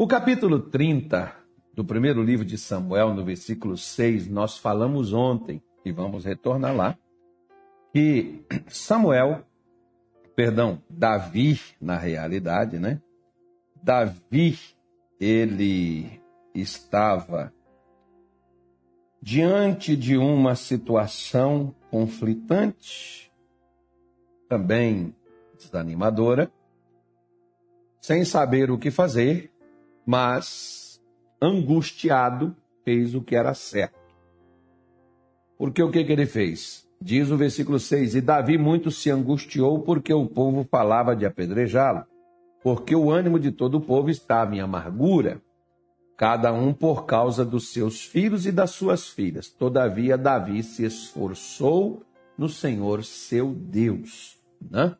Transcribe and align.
O 0.00 0.06
capítulo 0.06 0.60
30 0.60 1.34
do 1.74 1.84
primeiro 1.84 2.22
livro 2.22 2.44
de 2.44 2.56
Samuel, 2.56 3.12
no 3.14 3.24
versículo 3.24 3.76
6, 3.76 4.28
nós 4.28 4.56
falamos 4.56 5.12
ontem, 5.12 5.60
e 5.84 5.90
vamos 5.90 6.24
retornar 6.24 6.72
lá, 6.72 6.96
que 7.92 8.44
Samuel, 8.68 9.42
perdão, 10.36 10.80
Davi, 10.88 11.60
na 11.80 11.96
realidade, 11.96 12.78
né? 12.78 13.02
Davi, 13.82 14.56
ele 15.18 16.22
estava 16.54 17.52
diante 19.20 19.96
de 19.96 20.16
uma 20.16 20.54
situação 20.54 21.74
conflitante, 21.90 23.32
também 24.48 25.12
desanimadora, 25.56 26.52
sem 28.00 28.24
saber 28.24 28.70
o 28.70 28.78
que 28.78 28.92
fazer, 28.92 29.52
mas 30.08 30.98
angustiado 31.38 32.56
fez 32.82 33.14
o 33.14 33.20
que 33.20 33.36
era 33.36 33.52
certo. 33.52 33.98
Porque 35.58 35.82
o 35.82 35.90
que, 35.90 36.02
que 36.02 36.12
ele 36.12 36.24
fez? 36.24 36.88
Diz 36.98 37.30
o 37.30 37.36
versículo 37.36 37.78
6: 37.78 38.14
E 38.14 38.22
Davi 38.22 38.56
muito 38.56 38.90
se 38.90 39.10
angustiou 39.10 39.82
porque 39.82 40.10
o 40.14 40.24
povo 40.24 40.66
falava 40.70 41.14
de 41.14 41.26
apedrejá-lo, 41.26 42.06
porque 42.62 42.96
o 42.96 43.10
ânimo 43.10 43.38
de 43.38 43.52
todo 43.52 43.74
o 43.76 43.80
povo 43.82 44.08
estava 44.08 44.56
em 44.56 44.60
amargura, 44.60 45.42
cada 46.16 46.54
um 46.54 46.72
por 46.72 47.04
causa 47.04 47.44
dos 47.44 47.70
seus 47.70 48.02
filhos 48.02 48.46
e 48.46 48.50
das 48.50 48.70
suas 48.70 49.10
filhas. 49.10 49.50
Todavia, 49.50 50.16
Davi 50.16 50.62
se 50.62 50.86
esforçou 50.86 52.02
no 52.38 52.48
Senhor 52.48 53.04
seu 53.04 53.52
Deus. 53.52 54.38
Né? 54.70 54.96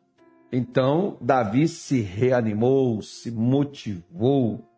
Então, 0.51 1.17
Davi 1.19 1.67
se 1.67 1.99
reanimou, 1.99 3.01
se 3.01 3.31
motivou 3.31 4.68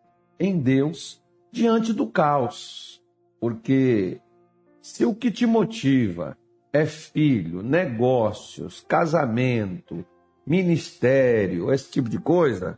em 0.42 0.58
Deus 0.58 1.22
diante 1.52 1.92
do 1.92 2.06
caos. 2.06 3.00
Porque 3.40 4.20
se 4.80 5.04
o 5.04 5.14
que 5.14 5.30
te 5.30 5.46
motiva 5.46 6.36
é 6.72 6.84
filho, 6.84 7.62
negócios, 7.62 8.84
casamento, 8.88 10.04
ministério, 10.44 11.72
esse 11.72 11.90
tipo 11.92 12.08
de 12.08 12.18
coisa, 12.18 12.76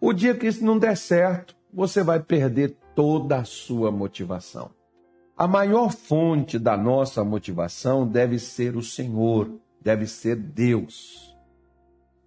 o 0.00 0.12
dia 0.12 0.34
que 0.34 0.46
isso 0.46 0.64
não 0.64 0.78
der 0.78 0.96
certo, 0.96 1.54
você 1.72 2.02
vai 2.02 2.18
perder 2.18 2.76
toda 2.94 3.38
a 3.38 3.44
sua 3.44 3.90
motivação. 3.90 4.70
A 5.36 5.46
maior 5.46 5.90
fonte 5.90 6.58
da 6.58 6.76
nossa 6.76 7.22
motivação 7.24 8.06
deve 8.06 8.38
ser 8.38 8.76
o 8.76 8.82
Senhor, 8.82 9.50
deve 9.80 10.06
ser 10.06 10.36
Deus. 10.36 11.36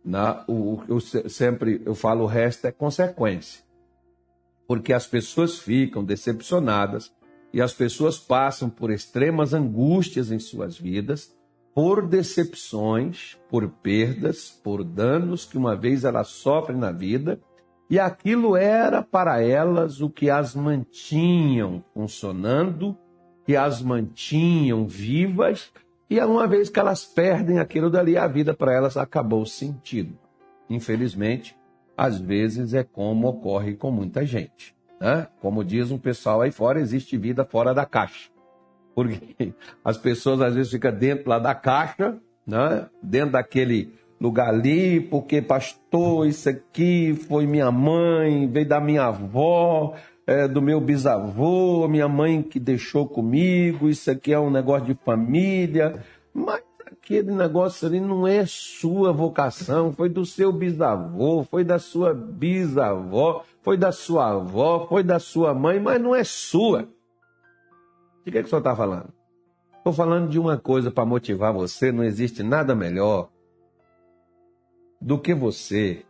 Na, 0.03 0.43
o, 0.47 0.83
eu 0.87 0.99
sempre 0.99 1.81
eu 1.83 1.95
falo 1.95 2.23
o 2.23 2.27
resto 2.27 2.67
é 2.67 2.71
consequência. 2.71 3.64
Porque 4.67 4.93
as 4.93 5.05
pessoas 5.05 5.59
ficam 5.59 6.03
decepcionadas 6.03 7.13
e 7.53 7.61
as 7.61 7.73
pessoas 7.73 8.17
passam 8.17 8.69
por 8.69 8.91
extremas 8.91 9.53
angústias 9.53 10.31
em 10.31 10.39
suas 10.39 10.77
vidas, 10.77 11.35
por 11.73 12.07
decepções, 12.07 13.37
por 13.49 13.67
perdas, 13.69 14.49
por 14.63 14.83
danos 14.83 15.45
que 15.45 15.57
uma 15.57 15.75
vez 15.75 16.03
elas 16.03 16.27
sofrem 16.27 16.77
na 16.77 16.91
vida 16.91 17.39
e 17.89 17.99
aquilo 17.99 18.55
era 18.55 19.03
para 19.03 19.41
elas 19.41 20.01
o 20.01 20.09
que 20.09 20.29
as 20.29 20.55
mantinham 20.55 21.83
funcionando, 21.93 22.97
que 23.45 23.55
as 23.55 23.81
mantinham 23.81 24.87
vivas, 24.87 25.71
e 26.09 26.19
uma 26.19 26.47
vez 26.47 26.69
que 26.69 26.79
elas 26.79 27.05
perdem 27.05 27.59
aquilo 27.59 27.89
dali, 27.89 28.17
a 28.17 28.27
vida 28.27 28.53
para 28.53 28.73
elas 28.73 28.97
acabou 28.97 29.45
sentido. 29.45 30.17
Infelizmente, 30.67 31.55
às 31.97 32.19
vezes 32.19 32.73
é 32.73 32.83
como 32.83 33.27
ocorre 33.27 33.75
com 33.75 33.91
muita 33.91 34.25
gente. 34.25 34.75
Né? 34.99 35.27
Como 35.41 35.63
diz 35.63 35.91
um 35.91 35.97
pessoal 35.97 36.41
aí 36.41 36.51
fora, 36.51 36.79
existe 36.79 37.17
vida 37.17 37.45
fora 37.45 37.73
da 37.73 37.85
caixa. 37.85 38.29
Porque 38.93 39.53
as 39.83 39.97
pessoas 39.97 40.41
às 40.41 40.55
vezes 40.55 40.71
ficam 40.71 40.91
dentro 40.91 41.29
lá 41.29 41.39
da 41.39 41.53
caixa, 41.53 42.17
né? 42.45 42.87
dentro 43.01 43.31
daquele 43.31 43.93
lugar 44.19 44.49
ali, 44.49 45.01
porque 45.01 45.41
pastor, 45.41 46.27
isso 46.27 46.49
aqui 46.49 47.13
foi 47.27 47.45
minha 47.45 47.71
mãe, 47.71 48.47
veio 48.47 48.67
da 48.67 48.79
minha 48.79 49.05
avó, 49.05 49.93
é, 50.25 50.47
do 50.47 50.61
meu 50.61 50.79
bisavô, 50.79 51.87
minha 51.87 52.07
mãe 52.07 52.41
que 52.41 52.59
deixou 52.59 53.07
comigo, 53.07 53.89
isso 53.89 54.09
aqui 54.09 54.33
é 54.33 54.39
um 54.39 54.49
negócio 54.49 54.85
de 54.85 54.95
família, 55.03 56.01
mas 56.33 56.63
aquele 57.05 57.31
negócio 57.31 57.87
ali 57.87 57.99
não 57.99 58.27
é 58.27 58.47
sua 58.47 59.13
vocação, 59.13 59.93
foi 59.93 60.09
do 60.09 60.25
seu 60.25 60.51
bisavô, 60.51 61.43
foi 61.43 61.63
da 61.63 61.77
sua 61.77 62.15
bisavó, 62.15 63.43
foi 63.61 63.77
da 63.77 63.91
sua 63.91 64.31
avó, 64.31 64.87
foi 64.87 65.03
da 65.03 65.19
sua 65.19 65.53
mãe, 65.53 65.79
mas 65.79 66.01
não 66.01 66.15
é 66.15 66.23
sua. 66.23 66.89
De 68.25 68.31
que, 68.31 68.39
é 68.39 68.41
que 68.41 68.47
o 68.47 68.49
senhor 68.49 68.57
está 68.59 68.75
falando? 68.75 69.13
Estou 69.77 69.93
falando 69.93 70.29
de 70.29 70.39
uma 70.39 70.57
coisa 70.57 70.89
para 70.89 71.05
motivar 71.05 71.53
você, 71.53 71.91
não 71.91 72.03
existe 72.03 72.41
nada 72.41 72.73
melhor 72.73 73.29
do 74.99 75.19
que 75.19 75.35
você 75.35 76.03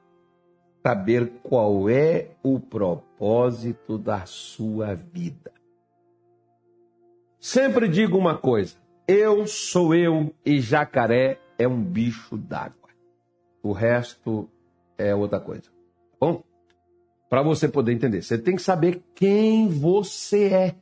saber 0.82 1.30
qual 1.44 1.90
é 1.90 2.30
o 2.42 2.58
propósito 2.58 3.98
da 3.98 4.26
sua 4.26 4.96
vida. 4.96 5.52
Sempre 7.38 7.90
digo 7.90 8.18
uma 8.18 8.38
coisa: 8.38 8.78
eu 9.08 9.46
sou 9.46 9.94
eu 9.94 10.34
e 10.46 10.60
jacaré 10.60 11.40
é 11.58 11.68
um 11.68 11.82
bicho 11.82 12.38
d'água. 12.38 12.90
O 13.62 13.72
resto 13.72 14.50
é 14.98 15.14
outra 15.14 15.40
coisa. 15.40 15.70
Bom, 16.20 16.44
para 17.30 17.44
você 17.44 17.68
poder 17.68 17.94
entender, 17.94 18.22
você 18.22 18.38
tem 18.38 18.56
que 18.56 18.62
saber 18.62 19.04
quem 19.14 19.68
você 19.68 20.46
é. 20.46 20.76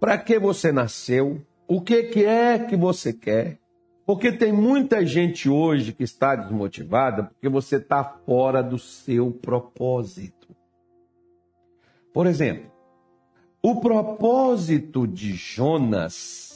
Para 0.00 0.16
que 0.16 0.38
você 0.38 0.72
nasceu? 0.72 1.44
O 1.66 1.80
que, 1.80 2.04
que 2.04 2.24
é 2.24 2.58
que 2.58 2.76
você 2.76 3.12
quer? 3.12 3.58
Porque 4.06 4.32
tem 4.32 4.52
muita 4.52 5.04
gente 5.04 5.50
hoje 5.50 5.92
que 5.92 6.02
está 6.02 6.34
desmotivada 6.34 7.24
porque 7.24 7.48
você 7.48 7.76
está 7.76 8.02
fora 8.02 8.62
do 8.62 8.78
seu 8.78 9.30
propósito. 9.30 10.48
Por 12.14 12.26
exemplo, 12.26 12.70
o 13.62 13.80
propósito 13.80 15.06
de 15.06 15.34
Jonas 15.34 16.47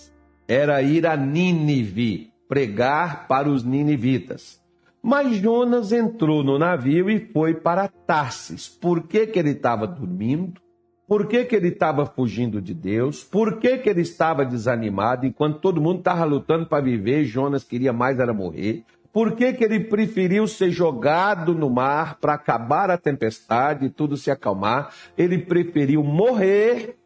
era 0.53 0.83
ir 0.83 1.07
a 1.07 1.17
Nínive, 1.17 2.31
pregar 2.47 3.27
para 3.27 3.49
os 3.49 3.65
ninivitas. 3.65 4.61
Mas 5.03 5.37
Jonas 5.37 5.93
entrou 5.93 6.45
no 6.45 6.59
navio 6.59 7.09
e 7.09 7.19
foi 7.33 7.55
para 7.55 7.89
Tarsis. 7.89 8.69
Por 8.69 9.09
que, 9.09 9.27
que 9.27 9.39
ele 9.39 9.53
estava 9.53 9.87
dormindo? 9.87 10.61
Por 11.09 11.27
que, 11.27 11.47
que 11.47 11.57
ele 11.57 11.69
estava 11.69 12.05
fugindo 12.05 12.61
de 12.61 12.75
Deus? 12.75 13.25
Por 13.25 13.59
que, 13.59 13.79
que 13.79 13.89
ele 13.89 14.03
estava 14.03 14.45
desanimado 14.45 15.27
enquanto 15.27 15.59
todo 15.59 15.81
mundo 15.81 16.01
estava 16.01 16.25
lutando 16.25 16.67
para 16.67 16.85
viver? 16.85 17.25
Jonas 17.25 17.65
queria 17.65 17.93
mais 17.93 18.19
era 18.19 18.35
morrer. 18.35 18.85
Por 19.11 19.35
que, 19.35 19.55
que 19.55 19.65
ele 19.65 19.81
preferiu 19.81 20.47
ser 20.47 20.71
jogado 20.71 21.55
no 21.55 21.71
mar 21.71 22.19
para 22.21 22.35
acabar 22.35 22.91
a 22.91 22.99
tempestade 22.99 23.87
e 23.87 23.91
tudo 23.91 24.17
se 24.17 24.31
acalmar? 24.31 24.93
Ele 25.17 25.39
preferiu 25.39 26.03
morrer 26.05 26.97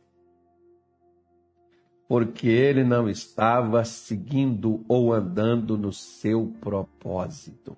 porque 2.08 2.48
ele 2.48 2.84
não 2.84 3.08
estava 3.08 3.84
seguindo 3.84 4.84
ou 4.88 5.12
andando 5.12 5.76
no 5.76 5.92
seu 5.92 6.52
propósito. 6.60 7.76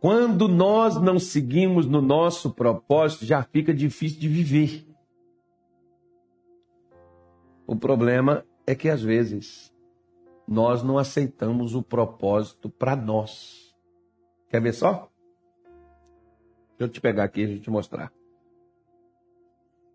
Quando 0.00 0.48
nós 0.48 1.00
não 1.00 1.18
seguimos 1.18 1.86
no 1.86 2.00
nosso 2.00 2.54
propósito, 2.54 3.26
já 3.26 3.42
fica 3.42 3.74
difícil 3.74 4.20
de 4.20 4.28
viver. 4.28 4.86
O 7.66 7.76
problema 7.76 8.44
é 8.66 8.74
que 8.74 8.88
às 8.88 9.02
vezes 9.02 9.74
nós 10.46 10.82
não 10.82 10.96
aceitamos 10.96 11.74
o 11.74 11.82
propósito 11.82 12.70
para 12.70 12.96
nós. 12.96 13.76
Quer 14.48 14.62
ver 14.62 14.72
só? 14.72 15.10
Deixa 16.78 16.84
eu 16.84 16.88
te 16.88 17.00
pegar 17.00 17.24
aqui 17.24 17.42
e 17.42 17.60
te 17.60 17.70
mostrar. 17.70 18.10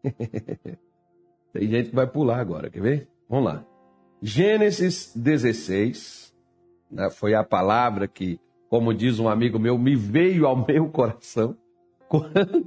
Tem 1.54 1.68
gente 1.70 1.90
que 1.92 1.96
vai 1.96 2.08
pular 2.08 2.40
agora, 2.40 2.70
quer 2.70 2.82
ver? 2.82 3.08
Vamos 3.30 3.46
lá. 3.46 3.66
Gênesis 4.22 5.14
16, 5.16 6.34
né, 6.92 7.10
foi 7.10 7.36
a 7.36 7.44
palavra 7.44 8.08
que 8.08 8.40
como 8.74 8.92
diz 8.92 9.20
um 9.20 9.30
amigo 9.30 9.60
meu, 9.60 9.78
me 9.78 9.96
veio 9.96 10.48
ao 10.48 10.56
meu 10.66 10.90
coração 10.90 11.56
quando 12.10 12.66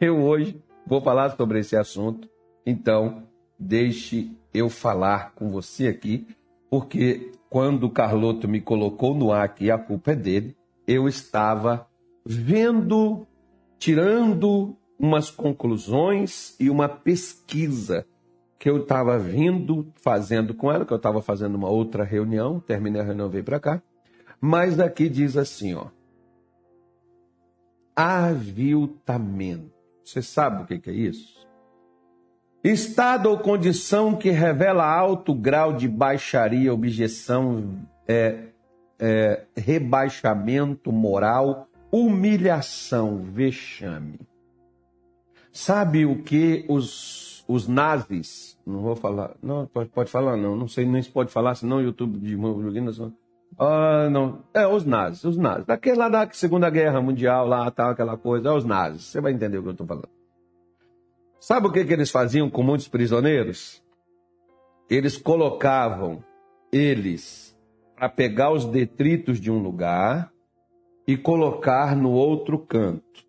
eu 0.00 0.22
hoje 0.22 0.58
vou 0.86 0.98
falar 1.02 1.36
sobre 1.36 1.58
esse 1.58 1.76
assunto. 1.76 2.26
Então, 2.64 3.24
deixe 3.58 4.34
eu 4.54 4.70
falar 4.70 5.34
com 5.34 5.50
você 5.50 5.88
aqui, 5.88 6.26
porque 6.70 7.32
quando 7.50 7.84
o 7.84 7.90
Carloto 7.90 8.48
me 8.48 8.62
colocou 8.62 9.14
no 9.14 9.30
ar 9.30 9.44
aqui, 9.44 9.70
a 9.70 9.76
culpa 9.76 10.12
é 10.12 10.16
dele, 10.16 10.56
eu 10.88 11.06
estava 11.06 11.86
vendo, 12.24 13.26
tirando 13.78 14.74
umas 14.98 15.30
conclusões 15.30 16.56
e 16.58 16.70
uma 16.70 16.88
pesquisa 16.88 18.06
que 18.58 18.68
eu 18.68 18.82
estava 18.82 19.18
vindo 19.18 19.86
fazendo 19.96 20.54
com 20.54 20.72
ela, 20.72 20.84
que 20.84 20.92
eu 20.92 20.96
estava 20.96 21.20
fazendo 21.20 21.54
uma 21.54 21.68
outra 21.68 22.04
reunião, 22.04 22.58
terminei 22.58 23.00
a 23.00 23.04
reunião, 23.04 23.28
veio 23.28 23.44
para 23.44 23.60
cá. 23.60 23.82
Mas 24.40 24.76
daqui 24.76 25.08
diz 25.08 25.36
assim, 25.36 25.74
ó. 25.74 25.86
Aviltamento. 27.94 29.72
Você 30.04 30.22
sabe 30.22 30.62
o 30.62 30.66
que 30.66 30.90
é 30.90 30.92
isso? 30.92 31.36
Estado 32.62 33.30
ou 33.30 33.38
condição 33.38 34.16
que 34.16 34.30
revela 34.30 34.84
alto 34.84 35.34
grau 35.34 35.72
de 35.72 35.86
baixaria, 35.86 36.72
objeção, 36.72 37.78
é, 38.08 38.48
é, 38.98 39.44
rebaixamento 39.56 40.90
moral, 40.90 41.68
humilhação, 41.92 43.22
vexame. 43.22 44.18
Sabe 45.56 46.04
o 46.04 46.22
que 46.22 46.66
os, 46.68 47.42
os 47.48 47.66
nazis, 47.66 48.58
não 48.66 48.82
vou 48.82 48.94
falar, 48.94 49.34
não, 49.42 49.64
pode, 49.64 49.88
pode 49.88 50.10
falar 50.10 50.36
não, 50.36 50.54
não 50.54 50.68
sei 50.68 50.84
nem 50.84 51.00
se 51.00 51.10
pode 51.10 51.32
falar, 51.32 51.54
senão 51.54 51.78
o 51.78 51.80
YouTube 51.80 52.18
de 52.18 52.36
ah, 53.58 54.10
não, 54.10 54.44
é 54.52 54.66
os 54.66 54.84
nazis, 54.84 55.24
os 55.24 55.38
nazis, 55.38 55.64
daquele 55.64 55.96
lá 55.96 56.10
da 56.10 56.30
Segunda 56.30 56.68
Guerra 56.68 57.00
Mundial, 57.00 57.48
lá, 57.48 57.70
tal, 57.70 57.92
aquela 57.92 58.18
coisa, 58.18 58.50
é 58.50 58.52
os 58.52 58.66
nazis, 58.66 59.04
você 59.04 59.18
vai 59.18 59.32
entender 59.32 59.56
o 59.56 59.62
que 59.62 59.68
eu 59.68 59.72
estou 59.72 59.86
falando. 59.86 60.10
Sabe 61.40 61.68
o 61.68 61.72
que, 61.72 61.86
que 61.86 61.92
eles 61.94 62.10
faziam 62.10 62.50
com 62.50 62.62
muitos 62.62 62.86
prisioneiros? 62.86 63.82
Eles 64.90 65.16
colocavam 65.16 66.22
eles 66.70 67.58
para 67.96 68.10
pegar 68.10 68.52
os 68.52 68.66
detritos 68.66 69.40
de 69.40 69.50
um 69.50 69.58
lugar 69.58 70.30
e 71.08 71.16
colocar 71.16 71.96
no 71.96 72.10
outro 72.10 72.58
canto. 72.58 73.24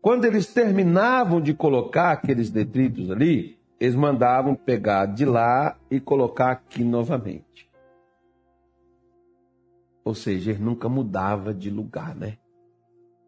Quando 0.00 0.24
eles 0.24 0.46
terminavam 0.46 1.40
de 1.40 1.52
colocar 1.52 2.12
aqueles 2.12 2.50
detritos 2.50 3.10
ali, 3.10 3.58
eles 3.78 3.94
mandavam 3.94 4.54
pegar 4.54 5.06
de 5.06 5.26
lá 5.26 5.76
e 5.90 6.00
colocar 6.00 6.52
aqui 6.52 6.82
novamente. 6.82 7.70
Ou 10.02 10.14
seja, 10.14 10.52
ele 10.52 10.62
nunca 10.62 10.88
mudava 10.88 11.52
de 11.52 11.68
lugar, 11.68 12.14
né? 12.16 12.38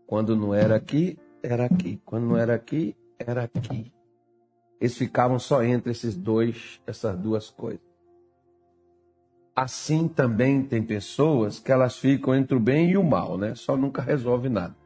Quando 0.07 0.35
não 0.35 0.55
era 0.55 0.77
aqui, 0.77 1.19
era 1.43 1.67
aqui. 1.67 2.01
Quando 2.05 2.25
não 2.25 2.37
era 2.37 2.55
aqui, 2.55 2.97
era 3.19 3.45
aqui. 3.45 3.93
Eles 4.81 4.97
ficavam 4.97 5.39
só 5.39 5.63
entre 5.63 5.93
esses 5.93 6.17
dois, 6.17 6.81
essas 6.87 7.17
duas 7.19 7.51
coisas. 7.51 7.81
Assim 9.55 10.09
também 10.09 10.63
tem 10.65 10.83
pessoas 10.83 11.59
que 11.59 11.71
elas 11.71 11.99
ficam 11.99 12.35
entre 12.35 12.57
o 12.57 12.61
bem 12.61 12.91
e 12.91 12.97
o 12.97 13.05
mal, 13.05 13.37
né? 13.37 13.55
Só 13.55 13.77
nunca 13.77 14.01
resolve 14.01 14.49
nada. 14.49 14.82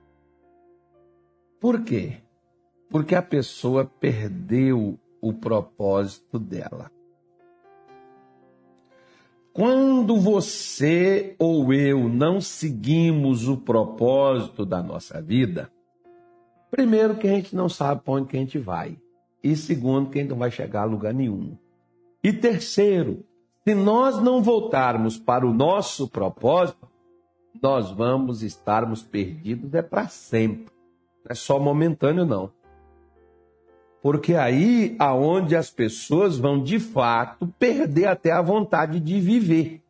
Por 1.66 1.82
quê? 1.82 2.18
Porque 2.88 3.16
a 3.16 3.20
pessoa 3.20 3.84
perdeu 3.84 4.96
o 5.20 5.32
propósito 5.32 6.38
dela. 6.38 6.92
Quando 9.52 10.16
você 10.16 11.34
ou 11.40 11.74
eu 11.74 12.08
não 12.08 12.40
seguimos 12.40 13.48
o 13.48 13.56
propósito 13.56 14.64
da 14.64 14.80
nossa 14.80 15.20
vida, 15.20 15.68
primeiro 16.70 17.16
que 17.16 17.26
a 17.26 17.32
gente 17.32 17.56
não 17.56 17.68
sabe 17.68 18.00
para 18.04 18.14
onde 18.14 18.28
que 18.28 18.36
a 18.36 18.40
gente 18.40 18.58
vai. 18.60 18.96
E 19.42 19.56
segundo, 19.56 20.08
que 20.08 20.20
a 20.20 20.22
gente 20.22 20.30
não 20.30 20.38
vai 20.38 20.52
chegar 20.52 20.82
a 20.82 20.84
lugar 20.84 21.12
nenhum. 21.12 21.58
E 22.22 22.32
terceiro, 22.32 23.24
se 23.66 23.74
nós 23.74 24.22
não 24.22 24.40
voltarmos 24.40 25.18
para 25.18 25.44
o 25.44 25.52
nosso 25.52 26.06
propósito, 26.06 26.86
nós 27.60 27.90
vamos 27.90 28.44
estarmos 28.44 29.02
perdidos 29.02 29.74
é 29.74 29.82
para 29.82 30.06
sempre. 30.06 30.75
É 31.28 31.34
só 31.34 31.58
momentâneo, 31.58 32.24
não. 32.24 32.52
Porque 34.00 34.34
aí 34.34 34.94
aonde 34.98 35.56
as 35.56 35.70
pessoas 35.70 36.38
vão 36.38 36.62
de 36.62 36.78
fato 36.78 37.46
perder 37.58 38.06
até 38.06 38.30
a 38.30 38.40
vontade 38.40 39.00
de 39.00 39.20
viver. 39.20 39.82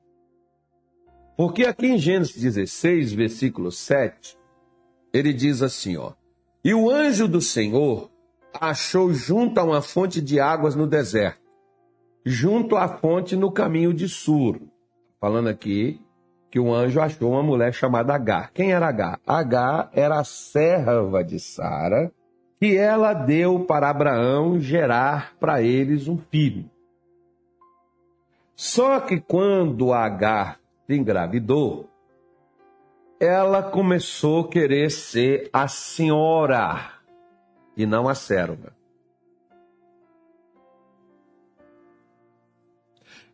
Porque 1.37 1.67
aqui 1.67 1.87
em 1.87 1.99
Gênesis 1.99 2.41
16, 2.41 3.12
versículo 3.12 3.71
7, 3.71 4.38
ele 5.12 5.35
diz 5.35 5.61
assim, 5.61 5.99
ó: 5.99 6.12
"E 6.65 6.73
o 6.73 6.91
anjo 6.91 7.29
do 7.29 7.43
Senhor 7.43 8.11
achou 8.59 9.12
junto 9.12 9.61
a 9.61 9.65
uma 9.65 9.83
fonte 9.83 10.23
de 10.23 10.41
águas 10.41 10.75
no 10.75 10.87
deserto, 10.87 11.43
junto 12.25 12.75
à 12.75 12.88
fonte 12.88 13.37
no 13.37 13.53
caminho 13.53 13.93
de 13.93 14.09
Sur." 14.09 14.59
Falando 15.21 15.49
aqui 15.49 16.00
que 16.51 16.61
o 16.61 16.73
anjo 16.73 17.01
achou 17.01 17.33
uma 17.33 17.43
mulher 17.43 17.73
chamada 17.73 18.15
Agar. 18.15 18.51
Quem 18.53 18.73
era 18.73 18.89
Agar? 18.89 19.21
Agar 19.27 19.91
era 19.93 20.19
a 20.19 20.25
serva 20.25 21.23
de 21.23 21.39
Sara 21.39 22.13
que 22.59 22.77
ela 22.77 23.13
deu 23.13 23.65
para 23.65 23.91
Abraão 23.91 24.59
gerar 24.59 25.37
para 25.39 25.63
eles 25.63 26.09
um 26.09 26.17
filho. 26.17 26.71
Só 28.55 29.01
que 29.01 29.21
quando 29.21 29.93
Agar 29.93 30.59
engravidou, 30.89 31.91
ela 33.21 33.63
começou 33.63 34.45
a 34.45 34.49
querer 34.49 34.91
ser 34.91 35.51
a 35.53 35.69
senhora 35.69 36.93
e 37.77 37.85
não 37.85 38.09
a 38.09 38.15
serva. 38.15 38.75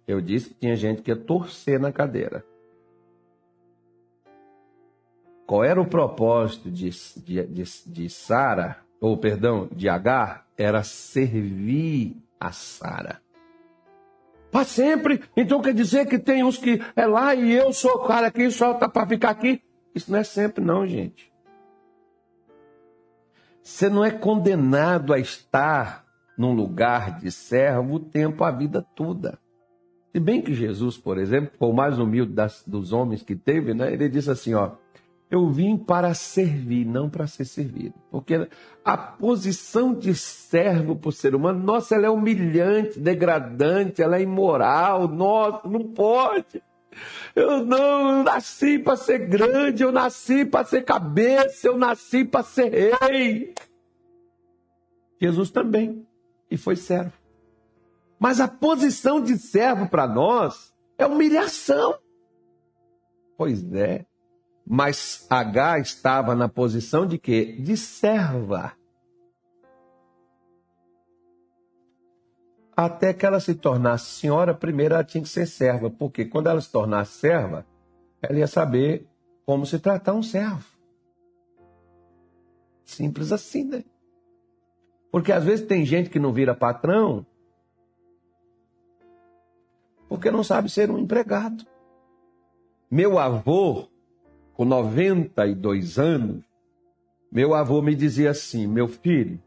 Eu 0.07 0.21
disse 0.21 0.49
que 0.49 0.55
tinha 0.55 0.75
gente 0.75 1.03
que 1.03 1.11
ia 1.13 1.17
torcer 1.17 1.79
na 1.79 1.93
cadeira. 1.93 2.45
Qual 5.53 5.63
era 5.63 5.79
o 5.79 5.85
propósito 5.85 6.71
de, 6.71 6.89
de, 6.89 7.47
de, 7.47 7.65
de 7.87 8.09
Sara 8.09 8.79
ou 8.99 9.19
perdão, 9.19 9.69
de 9.71 9.87
Agar, 9.87 10.47
era 10.57 10.83
servir 10.83 12.17
a 12.41 12.51
Sara. 12.53 13.21
Para 14.51 14.65
sempre. 14.65 15.21
Então 15.37 15.61
quer 15.61 15.75
dizer 15.75 16.07
que 16.07 16.19
tem 16.19 16.43
uns 16.43 16.57
que 16.57 16.81
é 16.97 17.05
lá 17.05 17.35
e 17.35 17.53
eu 17.53 17.71
sou 17.71 17.97
o 17.97 18.07
cara 18.07 18.29
aqui, 18.29 18.51
só 18.51 18.73
tá 18.73 18.89
para 18.89 19.07
ficar 19.07 19.29
aqui. 19.29 19.63
Isso 19.95 20.11
não 20.11 20.21
é 20.21 20.25
sempre, 20.25 20.65
não, 20.65 20.87
gente. 20.87 21.31
Você 23.63 23.91
não 23.91 24.03
é 24.03 24.11
condenado 24.11 25.13
a 25.13 25.19
estar 25.19 26.07
num 26.35 26.55
lugar 26.55 27.21
de 27.21 27.31
servo 27.31 27.97
o 27.97 28.01
tempo, 28.01 28.43
a 28.43 28.51
vida 28.51 28.81
toda. 28.97 29.39
Se 30.13 30.19
bem 30.19 30.41
que 30.41 30.55
Jesus, 30.55 30.97
por 30.97 31.19
exemplo, 31.19 31.51
foi 31.59 31.69
o 31.69 31.75
mais 31.75 31.99
humilde 31.99 32.33
das, 32.33 32.65
dos 32.67 32.91
homens 32.91 33.23
que 33.23 33.37
teve, 33.37 33.75
né? 33.75 33.93
Ele 33.93 34.09
disse 34.09 34.31
assim, 34.31 34.55
ó, 34.55 34.81
eu 35.33 35.49
vim 35.49 35.79
para 35.79 36.13
servir, 36.13 36.85
não 36.85 37.09
para 37.09 37.27
ser 37.27 37.47
servido. 37.47 37.95
Porque 38.11 38.47
a 38.85 38.99
posição 38.99 39.95
de 39.95 40.15
servo 40.15 40.95
para 40.95 41.09
o 41.09 41.13
ser 41.13 41.35
humano, 41.35 41.59
nossa, 41.59 41.95
ela 41.95 42.05
é 42.05 42.11
humilhante, 42.11 43.01
degradante, 43.01 44.03
ela 44.03 44.19
é 44.19 44.23
imoral, 44.23 45.09
nossa, 45.09 45.67
não 45.67 45.85
pode. 45.85 46.63
Eu 47.35 47.65
não 47.65 48.23
nasci 48.23 48.79
para 48.79 48.95
ser 48.95 49.27
grande, 49.27 49.83
eu 49.83 49.91
nasci 49.91 50.45
para 50.45 50.67
ser 50.67 50.83
cabeça, 50.83 51.67
eu 51.67 51.79
nasci 51.79 52.27
para 52.27 52.43
ser 52.43 52.95
rei. 53.01 53.55
Jesus 55.19 55.51
também, 55.51 56.07
e 56.51 56.59
foi 56.59 56.77
servo. 56.77 57.15
Mas 58.21 58.39
a 58.39 58.49
posição 58.49 59.19
de 59.19 59.39
servo 59.39 59.89
para 59.89 60.07
nós 60.07 60.75
é 60.99 61.07
humilhação. 61.07 61.99
Pois 63.39 63.73
é. 63.73 64.05
Mas 64.65 65.27
H 65.29 65.79
estava 65.81 66.35
na 66.35 66.49
posição 66.49 67.07
de 67.07 67.19
quê? 67.19 67.57
De 67.59 67.77
serva. 67.77 68.73
Até 72.75 73.13
que 73.13 73.27
ela 73.27 73.39
se 73.39 73.55
tornasse 73.55 74.21
senhora, 74.21 74.55
primeiro 74.55 74.95
ela 74.95 75.05
tinha 75.05 75.23
que 75.23 75.29
ser 75.29 75.47
serva, 75.47 75.91
porque 75.91 76.25
quando 76.25 76.49
ela 76.49 76.61
se 76.61 76.71
tornasse 76.71 77.19
serva, 77.19 77.67
ela 78.21 78.39
ia 78.39 78.47
saber 78.47 79.07
como 79.45 79.67
se 79.67 79.79
tratar 79.79 80.15
um 80.15 80.23
servo. 80.23 80.65
Simples 82.85 83.31
assim, 83.31 83.65
né? 83.65 83.85
Porque 85.11 85.33
às 85.33 85.45
vezes 85.45 85.67
tem 85.67 85.85
gente 85.85 86.09
que 86.09 86.19
não 86.19 86.33
vira 86.33 86.55
patrão 86.55 87.27
porque 90.13 90.31
não 90.31 90.45
sabe 90.45 90.69
ser 90.69 90.91
um 90.91 90.99
empregado. 90.99 91.65
Meu 92.91 93.19
avô 93.19 93.89
com 94.55 94.65
92 94.65 95.99
anos, 95.99 96.43
meu 97.31 97.55
avô 97.55 97.81
me 97.81 97.95
dizia 97.95 98.31
assim: 98.31 98.67
meu 98.67 98.89
filho, 98.89 99.41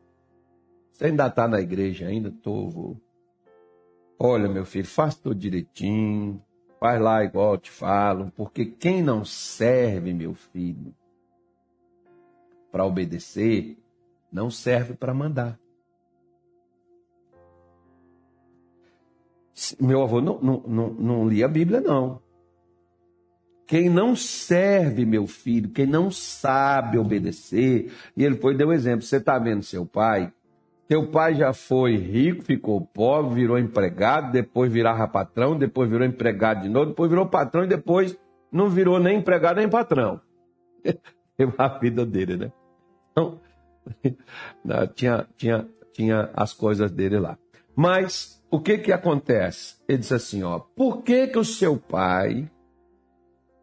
você 0.92 1.06
ainda 1.06 1.28
está 1.28 1.48
na 1.48 1.60
igreja 1.60 2.08
ainda? 2.08 2.32
Tô. 2.32 2.96
Olha, 4.18 4.48
meu 4.48 4.66
filho, 4.66 4.88
faz 4.88 5.16
tudo 5.16 5.36
direitinho, 5.36 6.42
faz 6.80 7.02
lá 7.02 7.24
igual 7.24 7.54
eu 7.54 7.58
te 7.58 7.70
falo, 7.70 8.32
porque 8.36 8.66
quem 8.66 9.04
não 9.04 9.26
serve, 9.26 10.14
meu 10.14 10.34
filho, 10.34 10.96
para 12.72 12.86
obedecer, 12.86 13.78
não 14.32 14.50
serve 14.50 14.94
para 14.94 15.14
mandar. 15.14 15.60
Meu 19.80 20.02
avô 20.02 20.20
não, 20.20 20.40
não, 20.42 20.64
não, 20.68 20.90
não 20.94 21.28
lia 21.28 21.46
a 21.46 21.50
Bíblia, 21.50 21.80
não. 21.80 22.22
Quem 23.68 23.90
não 23.90 24.16
serve, 24.16 25.06
meu 25.06 25.26
filho, 25.26 25.70
quem 25.70 25.88
não 25.88 26.12
sabe 26.12 26.98
obedecer, 26.98 27.92
e 28.16 28.24
ele 28.24 28.36
foi 28.36 28.56
deu 28.56 28.68
um 28.68 28.74
exemplo. 28.74 29.02
Você 29.02 29.18
está 29.18 29.40
vendo 29.40 29.64
seu 29.64 29.86
pai? 29.86 30.32
Seu 30.88 31.08
pai 31.08 31.34
já 31.34 31.52
foi 31.52 31.98
rico, 31.98 32.44
ficou 32.44 32.80
pobre, 32.80 33.34
virou 33.34 33.58
empregado, 33.58 34.32
depois 34.32 34.72
virava 34.72 35.08
patrão, 35.08 35.58
depois 35.58 35.90
virou 35.90 36.06
empregado 36.06 36.62
de 36.62 36.70
novo, 36.70 36.88
depois 36.88 37.10
virou 37.10 37.26
patrão 37.26 37.64
e 37.64 37.68
depois 37.68 38.16
não 38.52 38.70
virou 38.70 39.00
nem 39.00 39.18
empregado 39.18 39.58
nem 39.58 39.68
patrão. 39.68 40.22
A 41.58 41.68
vida 41.80 42.06
dele, 42.06 42.38
né? 42.38 42.52
Então, 43.12 43.42
tinha, 44.96 45.28
tinha, 45.36 45.68
tinha 45.92 46.30
as 46.34 46.54
coisas 46.54 46.92
dele 46.92 47.20
lá. 47.20 47.38
Mas 47.76 48.42
o 48.50 48.60
que 48.60 48.78
que 48.78 48.92
acontece? 48.92 49.76
Ele 49.88 49.98
diz 49.98 50.12
assim, 50.12 50.44
ó, 50.44 50.60
por 50.60 51.02
que 51.02 51.28
que 51.28 51.38
o 51.38 51.44
seu 51.44 51.78
pai, 51.78 52.50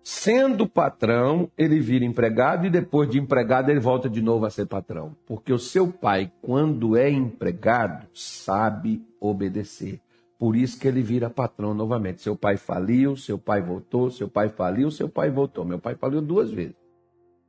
sendo 0.02 0.66
patrão, 0.66 1.50
ele 1.56 1.78
vira 1.80 2.04
empregado 2.04 2.66
e 2.66 2.70
depois 2.70 3.08
de 3.08 3.18
empregado 3.18 3.70
ele 3.70 3.80
volta 3.80 4.08
de 4.08 4.20
novo 4.20 4.44
a 4.44 4.50
ser 4.50 4.66
patrão? 4.66 5.16
Porque 5.26 5.52
o 5.52 5.58
seu 5.58 5.88
pai, 5.88 6.32
quando 6.42 6.96
é 6.96 7.10
empregado, 7.10 8.06
sabe 8.12 9.04
obedecer. 9.20 10.00
Por 10.38 10.56
isso 10.56 10.78
que 10.78 10.88
ele 10.88 11.02
vira 11.02 11.30
patrão 11.30 11.72
novamente. 11.72 12.20
Seu 12.20 12.34
pai 12.34 12.56
faliu, 12.56 13.16
seu 13.16 13.38
pai 13.38 13.62
voltou, 13.62 14.10
seu 14.10 14.28
pai 14.28 14.48
faliu, 14.48 14.90
seu 14.90 15.08
pai 15.08 15.30
voltou. 15.30 15.64
Meu 15.64 15.78
pai 15.78 15.94
faliu 15.94 16.20
duas 16.20 16.50
vezes. 16.50 16.74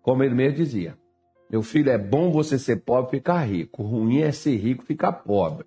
Como 0.01 0.23
ele 0.23 0.35
mesmo 0.35 0.57
dizia. 0.57 0.95
Meu 1.49 1.63
filho, 1.63 1.89
é 1.89 1.97
bom 1.97 2.31
você 2.31 2.59
ser 2.59 2.77
pobre 2.77 3.07
e 3.07 3.19
ficar 3.19 3.43
rico. 3.43 3.81
Ruim 3.81 4.19
é 4.19 4.31
ser 4.31 4.57
rico 4.57 4.83
e 4.83 4.85
ficar 4.85 5.11
pobre. 5.11 5.65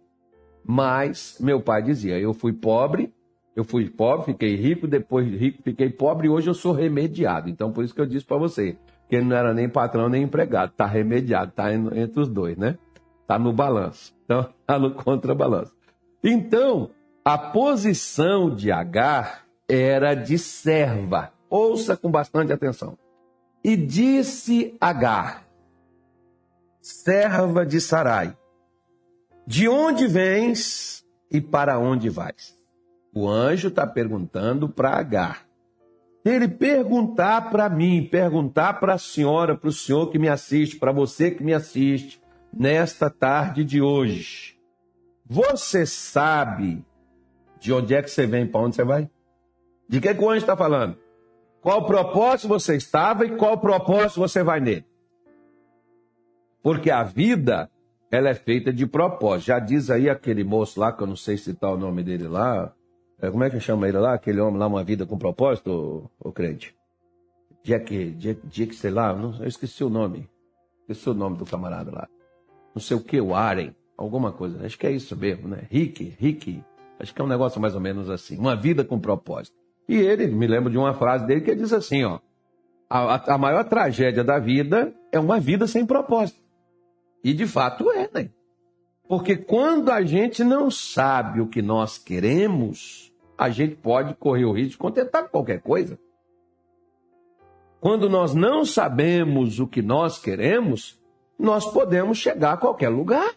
Mas 0.64 1.36
meu 1.40 1.60
pai 1.60 1.82
dizia: 1.82 2.18
eu 2.18 2.34
fui 2.34 2.52
pobre, 2.52 3.12
eu 3.56 3.64
fui 3.64 3.88
pobre, 3.88 4.26
fiquei 4.26 4.54
rico, 4.54 4.86
depois 4.86 5.26
rico, 5.26 5.62
fiquei 5.62 5.88
pobre 5.88 6.26
e 6.26 6.30
hoje 6.30 6.48
eu 6.48 6.54
sou 6.54 6.72
remediado. 6.72 7.48
Então 7.48 7.72
por 7.72 7.82
isso 7.82 7.94
que 7.94 8.00
eu 8.00 8.06
disse 8.06 8.26
para 8.26 8.36
você 8.36 8.76
que 9.08 9.16
ele 9.16 9.24
não 9.24 9.36
era 9.36 9.54
nem 9.54 9.68
patrão 9.68 10.08
nem 10.08 10.24
empregado, 10.24 10.72
está 10.72 10.84
remediado, 10.84 11.50
está 11.50 11.72
entre 11.72 12.20
os 12.20 12.28
dois, 12.28 12.56
né? 12.56 12.76
Está 13.22 13.38
no 13.38 13.52
balanço. 13.52 14.14
Então, 14.24 14.48
está 14.60 14.78
no 14.78 14.94
contrabalanço. 14.94 15.74
Então, 16.22 16.90
a 17.24 17.36
posição 17.38 18.54
de 18.54 18.70
Agar 18.70 19.46
era 19.68 20.14
de 20.14 20.38
serva. 20.38 21.32
Ouça 21.48 21.96
com 21.96 22.10
bastante 22.10 22.52
atenção. 22.52 22.98
E 23.64 23.76
disse 23.76 24.76
Agar, 24.80 25.46
serva 26.80 27.66
de 27.66 27.80
Sarai, 27.80 28.36
de 29.46 29.68
onde 29.68 30.06
vens 30.06 31.04
e 31.30 31.40
para 31.40 31.78
onde 31.78 32.08
vais? 32.08 32.55
O 33.16 33.26
anjo 33.30 33.68
está 33.68 33.86
perguntando 33.86 34.68
para 34.68 34.90
Agar. 34.90 35.46
Ele 36.22 36.46
perguntar 36.46 37.48
para 37.48 37.66
mim, 37.66 38.06
perguntar 38.06 38.74
para 38.74 38.92
a 38.92 38.98
senhora, 38.98 39.56
para 39.56 39.70
o 39.70 39.72
senhor 39.72 40.10
que 40.10 40.18
me 40.18 40.28
assiste, 40.28 40.76
para 40.76 40.92
você 40.92 41.30
que 41.30 41.42
me 41.42 41.54
assiste, 41.54 42.20
nesta 42.52 43.08
tarde 43.08 43.64
de 43.64 43.80
hoje. 43.80 44.58
Você 45.24 45.86
sabe 45.86 46.84
de 47.58 47.72
onde 47.72 47.94
é 47.94 48.02
que 48.02 48.10
você 48.10 48.26
vem, 48.26 48.46
para 48.46 48.60
onde 48.60 48.76
você 48.76 48.84
vai? 48.84 49.08
De 49.88 49.98
que, 49.98 50.14
que 50.14 50.22
o 50.22 50.28
anjo 50.28 50.40
está 50.40 50.54
falando? 50.54 50.98
Qual 51.62 51.86
propósito 51.86 52.48
você 52.48 52.76
estava 52.76 53.24
e 53.24 53.34
qual 53.38 53.56
propósito 53.56 54.20
você 54.20 54.42
vai 54.42 54.60
nele? 54.60 54.84
Porque 56.62 56.90
a 56.90 57.02
vida, 57.02 57.70
ela 58.10 58.28
é 58.28 58.34
feita 58.34 58.70
de 58.70 58.86
propósito. 58.86 59.46
Já 59.46 59.58
diz 59.58 59.88
aí 59.88 60.10
aquele 60.10 60.44
moço 60.44 60.78
lá, 60.78 60.92
que 60.92 61.02
eu 61.02 61.06
não 61.06 61.16
sei 61.16 61.38
citar 61.38 61.72
o 61.72 61.78
nome 61.78 62.02
dele 62.02 62.28
lá. 62.28 62.74
É, 63.20 63.30
como 63.30 63.44
é 63.44 63.50
que 63.50 63.58
chama 63.60 63.88
ele 63.88 63.98
lá? 63.98 64.14
Aquele 64.14 64.40
homem 64.40 64.58
lá, 64.58 64.66
uma 64.66 64.84
vida 64.84 65.06
com 65.06 65.16
propósito, 65.16 66.10
o 66.18 66.32
crente? 66.32 66.74
Jack, 67.62 68.10
Jack, 68.12 68.46
Jack, 68.46 68.74
sei 68.74 68.90
lá, 68.90 69.14
não, 69.14 69.34
eu 69.40 69.48
esqueci 69.48 69.82
o 69.82 69.90
nome. 69.90 70.28
Esqueci 70.82 71.10
o 71.10 71.14
nome 71.14 71.36
do 71.36 71.44
camarada 71.44 71.90
lá. 71.90 72.08
Não 72.74 72.80
sei 72.80 72.96
o 72.96 73.00
que, 73.00 73.20
o 73.20 73.34
Aren, 73.34 73.74
alguma 73.96 74.32
coisa. 74.32 74.64
Acho 74.64 74.78
que 74.78 74.86
é 74.86 74.92
isso 74.92 75.16
mesmo, 75.16 75.48
né? 75.48 75.66
Rick, 75.70 76.14
Rick, 76.18 76.62
Acho 76.98 77.14
que 77.14 77.20
é 77.20 77.24
um 77.24 77.28
negócio 77.28 77.60
mais 77.60 77.74
ou 77.74 77.80
menos 77.80 78.08
assim. 78.08 78.38
Uma 78.38 78.56
vida 78.56 78.84
com 78.84 78.98
propósito. 78.98 79.56
E 79.88 79.96
ele, 79.96 80.26
me 80.26 80.46
lembro 80.46 80.70
de 80.70 80.78
uma 80.78 80.94
frase 80.94 81.26
dele 81.26 81.42
que 81.42 81.54
diz 81.54 81.72
assim, 81.72 82.04
ó. 82.04 82.18
A, 82.88 83.34
a 83.34 83.38
maior 83.38 83.64
tragédia 83.64 84.22
da 84.22 84.38
vida 84.38 84.94
é 85.12 85.18
uma 85.18 85.40
vida 85.40 85.66
sem 85.66 85.84
propósito. 85.84 86.40
E 87.22 87.34
de 87.34 87.46
fato 87.46 87.90
é, 87.90 88.08
né? 88.12 88.30
Porque 89.08 89.36
quando 89.36 89.90
a 89.90 90.02
gente 90.02 90.42
não 90.42 90.70
sabe 90.70 91.40
o 91.40 91.48
que 91.48 91.62
nós 91.62 91.98
queremos, 91.98 93.05
a 93.36 93.48
gente 93.50 93.76
pode 93.76 94.14
correr 94.14 94.44
o 94.44 94.52
risco 94.52 94.70
de 94.70 94.78
contentar 94.78 95.24
com 95.24 95.30
qualquer 95.30 95.60
coisa. 95.60 95.98
Quando 97.80 98.08
nós 98.08 98.34
não 98.34 98.64
sabemos 98.64 99.60
o 99.60 99.66
que 99.66 99.82
nós 99.82 100.18
queremos, 100.18 101.00
nós 101.38 101.66
podemos 101.70 102.18
chegar 102.18 102.54
a 102.54 102.56
qualquer 102.56 102.88
lugar. 102.88 103.34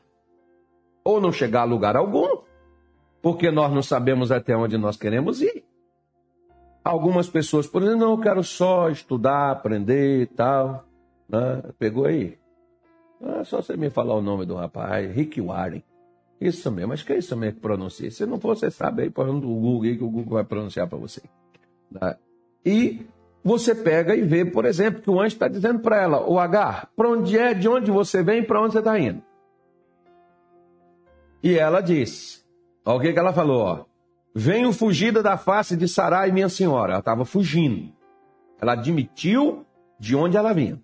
Ou 1.03 1.19
não 1.19 1.31
chegar 1.31 1.61
a 1.61 1.65
lugar 1.65 1.95
algum 1.95 2.49
porque 3.21 3.51
nós 3.51 3.71
não 3.73 3.81
sabemos 3.81 4.31
até 4.31 4.55
onde 4.55 4.77
nós 4.77 4.97
queremos 4.97 5.41
ir. 5.41 5.63
Algumas 6.83 7.29
pessoas, 7.29 7.67
por 7.67 7.81
exemplo, 7.81 7.99
não, 7.99 8.11
eu 8.11 8.19
quero 8.19 8.43
só 8.43 8.89
estudar, 8.89 9.51
aprender 9.51 10.21
e 10.21 10.25
tal. 10.25 10.85
Né? 11.27 11.63
Pegou 11.77 12.05
aí? 12.05 12.37
é 13.21 13.43
só 13.43 13.61
você 13.61 13.75
me 13.75 13.89
falar 13.89 14.15
o 14.15 14.21
nome 14.21 14.45
do 14.45 14.55
rapaz, 14.55 15.13
Rick 15.13 15.41
Warren. 15.41 15.83
Isso 16.39 16.71
mesmo, 16.71 16.93
acho 16.93 17.05
que 17.05 17.13
é 17.13 17.17
isso 17.17 17.35
mesmo 17.35 17.55
que 17.55 17.61
pronuncia. 17.61 18.09
Se 18.09 18.25
não 18.25 18.39
for, 18.39 18.55
você 18.55 18.71
sabe 18.71 19.03
aí, 19.03 19.09
põe 19.09 19.25
no 19.25 19.41
Google 19.41 19.81
que 19.81 20.03
o 20.03 20.09
Google 20.09 20.35
vai 20.35 20.43
pronunciar 20.43 20.87
para 20.87 20.97
você. 20.97 21.21
Né? 21.91 22.15
E 22.65 23.05
você 23.43 23.75
pega 23.75 24.15
e 24.15 24.21
vê, 24.21 24.45
por 24.45 24.65
exemplo, 24.65 25.01
que 25.01 25.09
o 25.09 25.19
anjo 25.19 25.33
está 25.33 25.47
dizendo 25.47 25.79
para 25.79 26.01
ela, 26.01 26.25
o 26.25 26.39
H, 26.39 26.87
para 26.95 27.09
onde 27.09 27.37
é, 27.37 27.53
de 27.53 27.67
onde 27.67 27.91
você 27.91 28.23
vem, 28.23 28.43
para 28.43 28.61
onde 28.61 28.73
você 28.73 28.79
está 28.79 28.97
indo. 28.97 29.21
E 31.43 31.57
ela 31.57 31.81
diz, 31.81 32.39
Olha 32.85 32.97
o 32.97 33.01
que, 33.01 33.13
que 33.13 33.19
ela 33.19 33.33
falou, 33.33 33.61
ó. 33.61 33.85
Venho 34.33 34.71
fugida 34.71 35.21
da 35.21 35.37
face 35.37 35.75
de 35.75 35.87
Sarai, 35.87 36.31
minha 36.31 36.49
senhora. 36.49 36.93
Ela 36.93 36.99
estava 36.99 37.25
fugindo. 37.25 37.93
Ela 38.59 38.73
admitiu 38.73 39.65
de 39.99 40.15
onde 40.15 40.37
ela 40.37 40.53
vinha. 40.53 40.81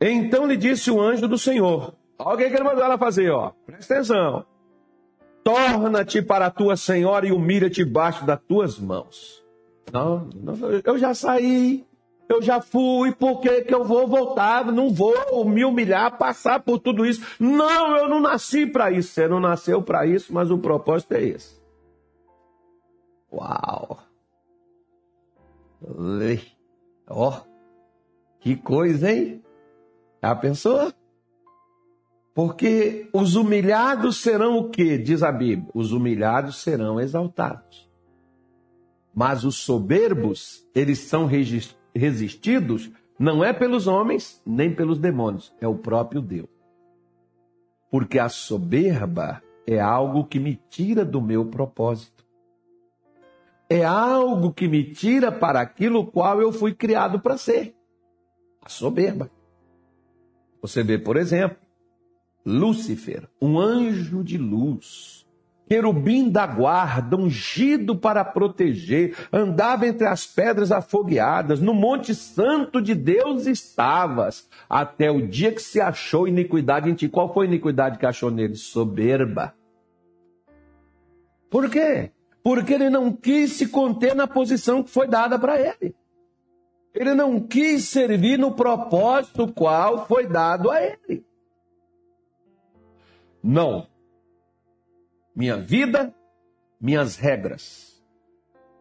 Então 0.00 0.46
lhe 0.46 0.56
disse 0.56 0.90
o 0.90 1.00
anjo 1.00 1.26
do 1.26 1.38
Senhor. 1.38 1.94
Olha 2.18 2.34
o 2.34 2.36
que, 2.36 2.44
ele 2.44 2.64
mandou 2.64 2.84
ela 2.84 2.98
fazer, 2.98 3.30
ó. 3.30 3.52
Presta 3.64 3.94
atenção. 3.94 4.44
Torna-te 5.44 6.20
para 6.20 6.46
a 6.46 6.50
tua 6.50 6.76
senhora 6.76 7.26
e 7.26 7.32
humilha-te 7.32 7.84
debaixo 7.84 8.26
das 8.26 8.40
tuas 8.40 8.78
mãos. 8.78 9.44
Não, 9.92 10.28
não, 10.34 10.54
eu 10.84 10.98
já 10.98 11.14
saí, 11.14 11.86
eu 12.28 12.42
já 12.42 12.60
fui, 12.60 13.12
por 13.12 13.40
que, 13.40 13.62
que 13.62 13.74
eu 13.74 13.84
vou 13.84 14.06
voltar? 14.06 14.66
Não 14.66 14.92
vou 14.92 15.44
me 15.46 15.64
humilhar, 15.64 16.18
passar 16.18 16.60
por 16.60 16.78
tudo 16.78 17.06
isso. 17.06 17.24
Não, 17.40 17.96
eu 17.96 18.08
não 18.08 18.20
nasci 18.20 18.66
para 18.66 18.90
isso. 18.90 19.12
Você 19.12 19.26
não 19.26 19.40
nasceu 19.40 19.80
para 19.80 20.04
isso, 20.04 20.34
mas 20.34 20.50
o 20.50 20.58
propósito 20.58 21.12
é 21.14 21.22
esse. 21.22 21.58
Uau! 23.32 23.98
Ó, 27.08 27.28
oh, 27.28 27.32
que 28.40 28.56
coisa, 28.56 29.10
hein? 29.10 29.42
Já 30.22 30.34
pensou? 30.34 30.92
Porque 32.38 33.10
os 33.12 33.34
humilhados 33.34 34.18
serão 34.18 34.58
o 34.58 34.70
que? 34.70 34.96
Diz 34.96 35.24
a 35.24 35.32
Bíblia. 35.32 35.68
Os 35.74 35.90
humilhados 35.90 36.62
serão 36.62 37.00
exaltados. 37.00 37.90
Mas 39.12 39.42
os 39.42 39.56
soberbos, 39.56 40.64
eles 40.72 41.00
são 41.00 41.26
resistidos 41.26 42.92
não 43.18 43.42
é 43.42 43.52
pelos 43.52 43.88
homens 43.88 44.40
nem 44.46 44.72
pelos 44.72 45.00
demônios, 45.00 45.52
é 45.60 45.66
o 45.66 45.74
próprio 45.74 46.22
Deus. 46.22 46.48
Porque 47.90 48.20
a 48.20 48.28
soberba 48.28 49.42
é 49.66 49.80
algo 49.80 50.24
que 50.24 50.38
me 50.38 50.54
tira 50.70 51.04
do 51.04 51.20
meu 51.20 51.44
propósito. 51.44 52.24
É 53.68 53.84
algo 53.84 54.52
que 54.52 54.68
me 54.68 54.84
tira 54.84 55.32
para 55.32 55.60
aquilo 55.60 56.06
qual 56.06 56.40
eu 56.40 56.52
fui 56.52 56.72
criado 56.72 57.18
para 57.18 57.36
ser. 57.36 57.74
A 58.62 58.68
soberba. 58.68 59.28
Você 60.62 60.84
vê, 60.84 60.96
por 60.96 61.16
exemplo, 61.16 61.67
Lúcifer, 62.48 63.28
um 63.42 63.58
anjo 63.58 64.24
de 64.24 64.38
luz 64.38 65.18
querubim 65.68 66.30
da 66.30 66.46
guarda, 66.46 67.14
ungido 67.14 67.94
para 67.94 68.24
proteger, 68.24 69.14
andava 69.30 69.86
entre 69.86 70.06
as 70.06 70.26
pedras 70.26 70.72
afogueadas, 70.72 71.60
no 71.60 71.74
Monte 71.74 72.14
Santo 72.14 72.80
de 72.80 72.94
Deus 72.94 73.46
estavas, 73.46 74.48
até 74.66 75.10
o 75.10 75.26
dia 75.28 75.52
que 75.52 75.60
se 75.60 75.78
achou 75.78 76.26
iniquidade 76.26 76.88
em 76.88 76.94
ti. 76.94 77.06
Qual 77.06 77.34
foi 77.34 77.44
a 77.44 77.48
iniquidade 77.48 77.98
que 77.98 78.06
achou 78.06 78.30
nele? 78.30 78.56
Soberba. 78.56 79.54
Por 81.50 81.68
quê? 81.68 82.12
Porque 82.42 82.72
ele 82.72 82.88
não 82.88 83.12
quis 83.12 83.52
se 83.52 83.68
conter 83.68 84.14
na 84.14 84.26
posição 84.26 84.82
que 84.82 84.88
foi 84.88 85.06
dada 85.06 85.38
para 85.38 85.60
ele. 85.60 85.94
Ele 86.94 87.12
não 87.12 87.38
quis 87.40 87.84
servir 87.84 88.38
no 88.38 88.52
propósito 88.52 89.52
qual 89.52 90.06
foi 90.06 90.26
dado 90.26 90.70
a 90.70 90.82
ele. 90.82 91.27
Não, 93.42 93.86
minha 95.34 95.56
vida, 95.56 96.14
minhas 96.80 97.16
regras. 97.16 98.02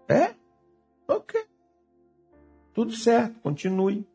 É? 0.08 0.34
Ok. 1.08 1.40
Tudo 2.74 2.92
certo, 2.94 3.40
continue. 3.42 4.08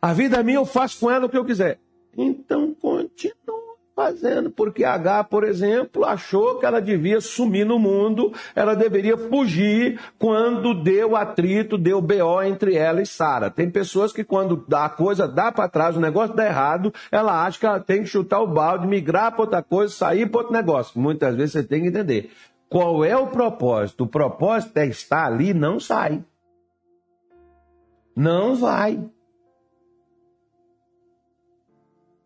A 0.00 0.12
vida 0.12 0.38
é 0.38 0.42
minha, 0.42 0.58
eu 0.58 0.64
faço 0.64 1.00
com 1.00 1.10
ela 1.10 1.26
o 1.26 1.28
que 1.28 1.36
eu 1.36 1.44
quiser. 1.44 1.80
Então 2.16 2.74
continue. 2.74 2.95
Fazendo, 3.96 4.50
porque 4.50 4.84
H, 4.84 5.24
por 5.24 5.42
exemplo, 5.42 6.04
achou 6.04 6.58
que 6.58 6.66
ela 6.66 6.82
devia 6.82 7.18
sumir 7.18 7.64
no 7.64 7.78
mundo, 7.78 8.30
ela 8.54 8.76
deveria 8.76 9.16
fugir 9.16 9.98
quando 10.18 10.74
deu 10.74 11.16
atrito, 11.16 11.78
deu 11.78 12.02
BO 12.02 12.42
entre 12.42 12.74
ela 12.74 13.00
e 13.00 13.06
Sara. 13.06 13.50
Tem 13.50 13.70
pessoas 13.70 14.12
que 14.12 14.22
quando 14.22 14.62
a 14.70 14.90
coisa 14.90 15.26
dá 15.26 15.50
para 15.50 15.70
trás, 15.70 15.96
o 15.96 16.00
negócio 16.00 16.36
dá 16.36 16.44
errado, 16.44 16.92
ela 17.10 17.42
acha 17.46 17.58
que 17.58 17.64
ela 17.64 17.80
tem 17.80 18.02
que 18.02 18.08
chutar 18.08 18.42
o 18.42 18.46
balde, 18.46 18.86
migrar 18.86 19.32
para 19.32 19.40
outra 19.40 19.62
coisa, 19.62 19.94
sair 19.94 20.26
para 20.26 20.40
outro 20.40 20.52
negócio. 20.52 21.00
Muitas 21.00 21.34
vezes 21.34 21.52
você 21.52 21.62
tem 21.62 21.80
que 21.80 21.88
entender 21.88 22.30
qual 22.68 23.02
é 23.02 23.16
o 23.16 23.28
propósito. 23.28 24.04
O 24.04 24.08
propósito 24.08 24.76
é 24.76 24.86
estar 24.86 25.24
ali, 25.24 25.54
não 25.54 25.80
sai. 25.80 26.22
Não 28.14 28.54
vai. 28.54 29.02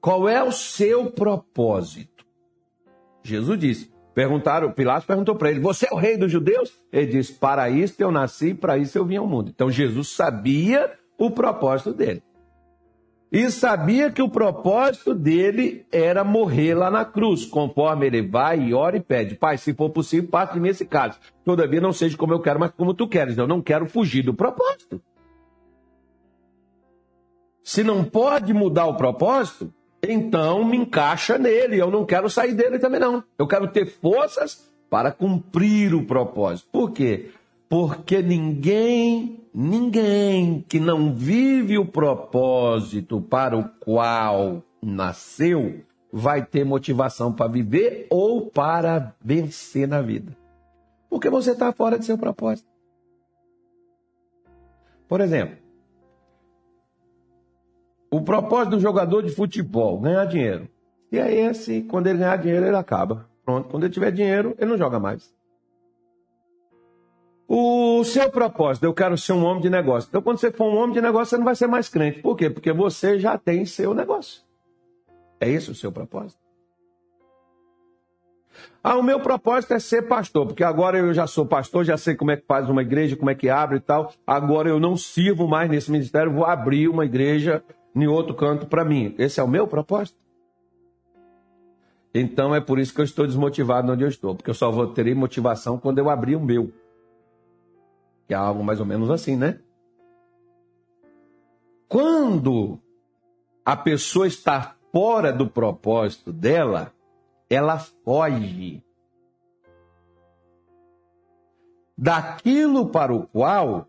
Qual 0.01 0.29
é 0.29 0.43
o 0.43 0.53
seu 0.53 1.11
propósito? 1.11 2.25
Jesus 3.23 3.59
disse. 3.59 3.91
Perguntaram, 4.15 4.73
Pilatos 4.73 5.07
perguntou 5.07 5.37
para 5.37 5.51
ele: 5.51 5.61
Você 5.61 5.87
é 5.87 5.95
o 5.95 5.97
rei 5.97 6.17
dos 6.17 6.33
judeus? 6.33 6.73
Ele 6.93 7.07
disse: 7.07 7.33
Para 7.35 7.71
isso 7.71 7.95
eu 7.99 8.11
nasci, 8.11 8.55
para 8.55 8.77
isso 8.77 8.99
eu 8.99 9.05
vim 9.05 9.17
ao 9.17 9.27
mundo. 9.27 9.51
Então 9.55 9.71
Jesus 9.71 10.09
sabia 10.09 10.93
o 11.17 11.31
propósito 11.31 11.93
dele. 11.93 12.23
E 13.33 13.49
sabia 13.51 14.11
que 14.11 14.21
o 14.21 14.29
propósito 14.29 15.15
dele 15.15 15.87
era 15.93 16.25
morrer 16.25 16.75
lá 16.75 16.91
na 16.91 17.05
cruz, 17.05 17.47
conforme 17.47 18.07
ele 18.07 18.23
vai 18.23 18.61
e 18.61 18.75
ora 18.75 18.97
e 18.97 19.01
pede: 19.01 19.37
Pai, 19.37 19.57
se 19.57 19.73
for 19.73 19.91
possível, 19.91 20.29
passe 20.29 20.55
de 20.55 20.61
mim 20.61 20.71
esse 20.71 20.85
caso. 20.85 21.19
Todavia, 21.45 21.81
não 21.81 21.93
seja 21.93 22.17
como 22.17 22.33
eu 22.33 22.41
quero, 22.41 22.59
mas 22.59 22.73
como 22.73 22.93
tu 22.93 23.07
queres. 23.07 23.39
Eu 23.39 23.47
não 23.47 23.63
quero 23.63 23.87
fugir 23.87 24.25
do 24.25 24.35
propósito. 24.35 25.01
Se 27.63 27.85
não 27.85 28.03
pode 28.03 28.53
mudar 28.53 28.87
o 28.87 28.97
propósito, 28.97 29.73
então 30.03 30.65
me 30.65 30.77
encaixa 30.77 31.39
nele. 31.39 31.79
Eu 31.79 31.91
não 31.91 32.05
quero 32.05 32.29
sair 32.31 32.55
dele 32.55 32.79
também, 32.79 33.01
não. 33.01 33.23
Eu 33.39 33.47
quero 33.47 33.69
ter 33.69 33.87
forças 33.87 34.71
para 34.89 35.13
cumprir 35.13 35.95
o 35.95 36.05
propósito. 36.05 36.69
Por 36.73 36.91
quê? 36.91 37.31
Porque 37.69 38.21
ninguém, 38.21 39.45
ninguém 39.55 40.65
que 40.69 40.81
não 40.81 41.15
vive 41.15 41.79
o 41.79 41.87
propósito 41.87 43.21
para 43.21 43.57
o 43.57 43.69
qual 43.79 44.63
nasceu 44.83 45.81
vai 46.13 46.45
ter 46.45 46.65
motivação 46.65 47.33
para 47.33 47.47
viver 47.47 48.07
ou 48.11 48.51
para 48.51 49.15
vencer 49.23 49.87
na 49.87 50.03
vida. 50.03 50.37
Porque 51.09 51.31
você 51.31 51.53
está 51.53 51.73
fora 51.73 51.99
de 51.99 52.05
seu 52.05 52.19
propósito. 52.19 52.69
Por 55.09 55.21
exemplo, 55.21 55.57
o 58.11 58.21
propósito 58.21 58.77
do 58.77 58.81
jogador 58.81 59.23
de 59.23 59.31
futebol, 59.31 59.99
ganhar 60.01 60.25
dinheiro. 60.25 60.69
E 61.13 61.19
é 61.19 61.33
esse, 61.33 61.83
quando 61.83 62.09
ele 62.09 62.19
ganhar 62.19 62.37
dinheiro, 62.37 62.67
ele 62.67 62.77
acaba. 62.77 63.29
Pronto, 63.45 63.69
quando 63.69 63.85
ele 63.85 63.93
tiver 63.93 64.11
dinheiro, 64.11 64.55
ele 64.59 64.71
não 64.71 64.79
joga 64.79 64.99
mais. 64.99 65.33
O 67.49 68.05
seu 68.05 68.31
propósito, 68.31 68.85
eu 68.85 68.95
quero 68.95 69.19
ser 69.19 69.33
um 69.33 69.45
homem 69.45 69.61
de 69.61 69.71
negócio. 69.71 70.09
Então, 70.09 70.23
quando 70.23 70.39
você 70.39 70.53
for 70.53 70.73
um 70.73 70.77
homem 70.77 70.93
de 70.93 71.01
negócio, 71.01 71.31
você 71.31 71.37
não 71.37 71.45
vai 71.45 71.57
ser 71.57 71.67
mais 71.67 71.89
crente. 71.89 72.21
Por 72.21 72.37
quê? 72.37 72.49
Porque 72.49 72.73
você 72.73 73.19
já 73.19 73.37
tem 73.37 73.65
seu 73.65 73.93
negócio. 73.93 74.43
É 75.41 75.49
esse 75.49 75.71
o 75.71 75.75
seu 75.75 75.91
propósito. 75.91 76.39
Ah, 78.83 78.97
o 78.97 79.03
meu 79.03 79.21
propósito 79.21 79.75
é 79.75 79.79
ser 79.79 80.03
pastor, 80.03 80.47
porque 80.47 80.63
agora 80.63 80.99
eu 80.99 81.13
já 81.13 81.27
sou 81.27 81.45
pastor, 81.45 81.85
já 81.85 81.97
sei 81.97 82.15
como 82.15 82.31
é 82.31 82.37
que 82.37 82.47
faz 82.47 82.69
uma 82.69 82.83
igreja, 82.83 83.17
como 83.17 83.31
é 83.31 83.35
que 83.35 83.49
abre 83.49 83.79
e 83.79 83.81
tal. 83.81 84.13
Agora 84.27 84.69
eu 84.69 84.79
não 84.79 84.97
sirvo 84.97 85.49
mais 85.49 85.69
nesse 85.69 85.91
ministério, 85.91 86.33
vou 86.33 86.45
abrir 86.45 86.89
uma 86.89 87.05
igreja 87.05 87.63
em 87.95 88.07
outro 88.07 88.35
canto 88.35 88.67
para 88.67 88.85
mim. 88.85 89.15
Esse 89.19 89.41
é 89.41 89.43
o 89.43 89.49
meu 89.49 89.67
propósito? 89.67 90.19
Então 92.15 92.55
é 92.55 92.61
por 92.61 92.79
isso 92.79 92.93
que 92.95 93.01
eu 93.01 93.05
estou 93.05 93.27
desmotivado 93.27 93.93
onde 93.93 94.03
eu 94.03 94.09
estou, 94.09 94.35
porque 94.35 94.51
eu 94.51 94.55
só 94.55 94.71
vou 94.71 94.89
ter 94.89 95.15
motivação 95.15 95.79
quando 95.79 95.99
eu 95.99 96.11
abrir 96.11 96.37
o 96.37 96.41
meu. 96.41 96.73
Que 98.27 98.35
é 98.35 98.37
algo 98.37 98.65
mais 98.65 98.81
ou 98.81 98.87
menos 98.87 99.11
assim, 99.11 99.37
né? 99.37 99.61
Quando 101.89 102.79
a 103.65 103.77
pessoa 103.77 104.27
está 104.27 104.77
fora 104.93 105.33
do 105.33 105.49
propósito 105.49 106.33
dela, 106.33 106.93
ela 107.49 107.79
foge 107.79 108.83
daquilo 111.97 112.89
para 112.89 113.15
o 113.15 113.27
qual 113.27 113.87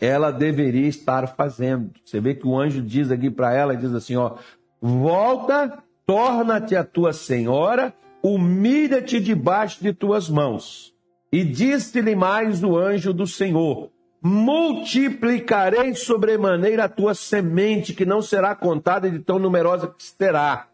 ela 0.00 0.30
deveria 0.30 0.86
estar 0.86 1.26
fazendo. 1.34 1.90
Você 2.04 2.20
vê 2.20 2.34
que 2.34 2.46
o 2.46 2.58
anjo 2.58 2.82
diz 2.82 3.10
aqui 3.10 3.30
para 3.30 3.52
ela, 3.52 3.76
diz 3.76 3.92
assim, 3.92 4.16
ó, 4.16 4.36
volta, 4.80 5.78
torna-te 6.06 6.76
a 6.76 6.84
tua 6.84 7.12
senhora, 7.12 7.92
humilha-te 8.22 9.20
debaixo 9.20 9.82
de 9.82 9.92
tuas 9.92 10.28
mãos. 10.28 10.94
E 11.32 11.44
disse-lhe 11.44 12.14
mais 12.14 12.62
o 12.62 12.76
anjo 12.76 13.12
do 13.12 13.26
Senhor, 13.26 13.90
multiplicarei 14.22 15.94
sobremaneira 15.94 16.84
a 16.84 16.88
tua 16.88 17.14
semente, 17.14 17.92
que 17.92 18.06
não 18.06 18.22
será 18.22 18.54
contada 18.54 19.10
de 19.10 19.18
tão 19.18 19.38
numerosa 19.38 19.88
que 19.88 20.02
será. 20.02 20.68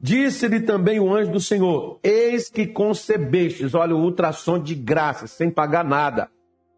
Disse-lhe 0.00 0.60
também 0.60 1.00
o 1.00 1.14
anjo 1.14 1.32
do 1.32 1.40
Senhor: 1.40 1.98
Eis 2.02 2.50
que 2.50 2.66
concebestes, 2.66 3.74
olha 3.74 3.96
o 3.96 4.02
ultrassom 4.02 4.58
de 4.58 4.74
graça, 4.74 5.26
sem 5.26 5.50
pagar 5.50 5.84
nada. 5.84 6.28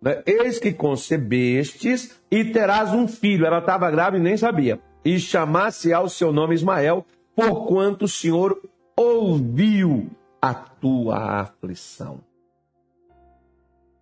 Né? 0.01 0.23
Eis 0.27 0.59
que 0.59 0.73
concebestes 0.73 2.17
e 2.31 2.45
terás 2.45 2.93
um 2.93 3.09
filho. 3.09 3.47
Ela 3.47 3.59
estava 3.59 3.91
grávida 3.91 4.19
e 4.19 4.23
nem 4.23 4.37
sabia. 4.37 4.81
E 5.05 5.19
chamasse 5.19 5.93
ao 5.93 6.09
seu 6.09 6.33
nome 6.33 6.55
Ismael, 6.55 7.05
porquanto 7.35 8.07
o 8.07 8.09
Senhor 8.09 8.61
ouviu 8.97 10.11
a 10.41 10.55
tua 10.55 11.41
aflição. 11.41 12.21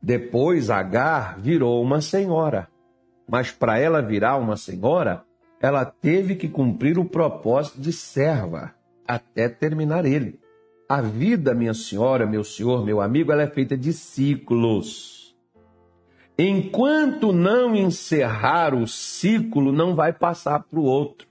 Depois 0.01 0.69
Agar 0.69 1.39
virou 1.39 1.83
uma 1.83 2.01
senhora. 2.01 2.69
Mas 3.27 3.51
para 3.51 3.79
ela 3.79 4.03
virar 4.03 4.37
uma 4.37 4.57
senhora, 4.57 5.25
ela 5.61 5.85
teve 5.85 6.37
que 6.37 6.47
cumprir 6.47 6.99
o 6.99 7.07
propósito 7.07 7.81
de 7.81 7.91
serva 7.91 8.75
até 9.07 9.49
terminar 9.49 10.05
ele. 10.05 10.39
A 10.87 11.01
vida, 11.01 11.55
minha 11.55 11.73
senhora, 11.73 12.27
meu 12.27 12.45
senhor, 12.45 12.85
meu 12.85 13.01
amigo, 13.01 13.33
ela 13.33 13.43
é 13.43 13.47
feita 13.47 13.77
de 13.77 13.95
ciclos. 13.95 15.24
Enquanto 16.37 17.33
não 17.33 17.77
encerrar 17.77 18.75
o 18.75 18.89
ciclo, 18.89 19.71
não 19.71 19.95
vai 19.95 20.13
passar 20.13 20.65
para 20.65 20.81
o 20.81 20.85
outro. 20.85 21.29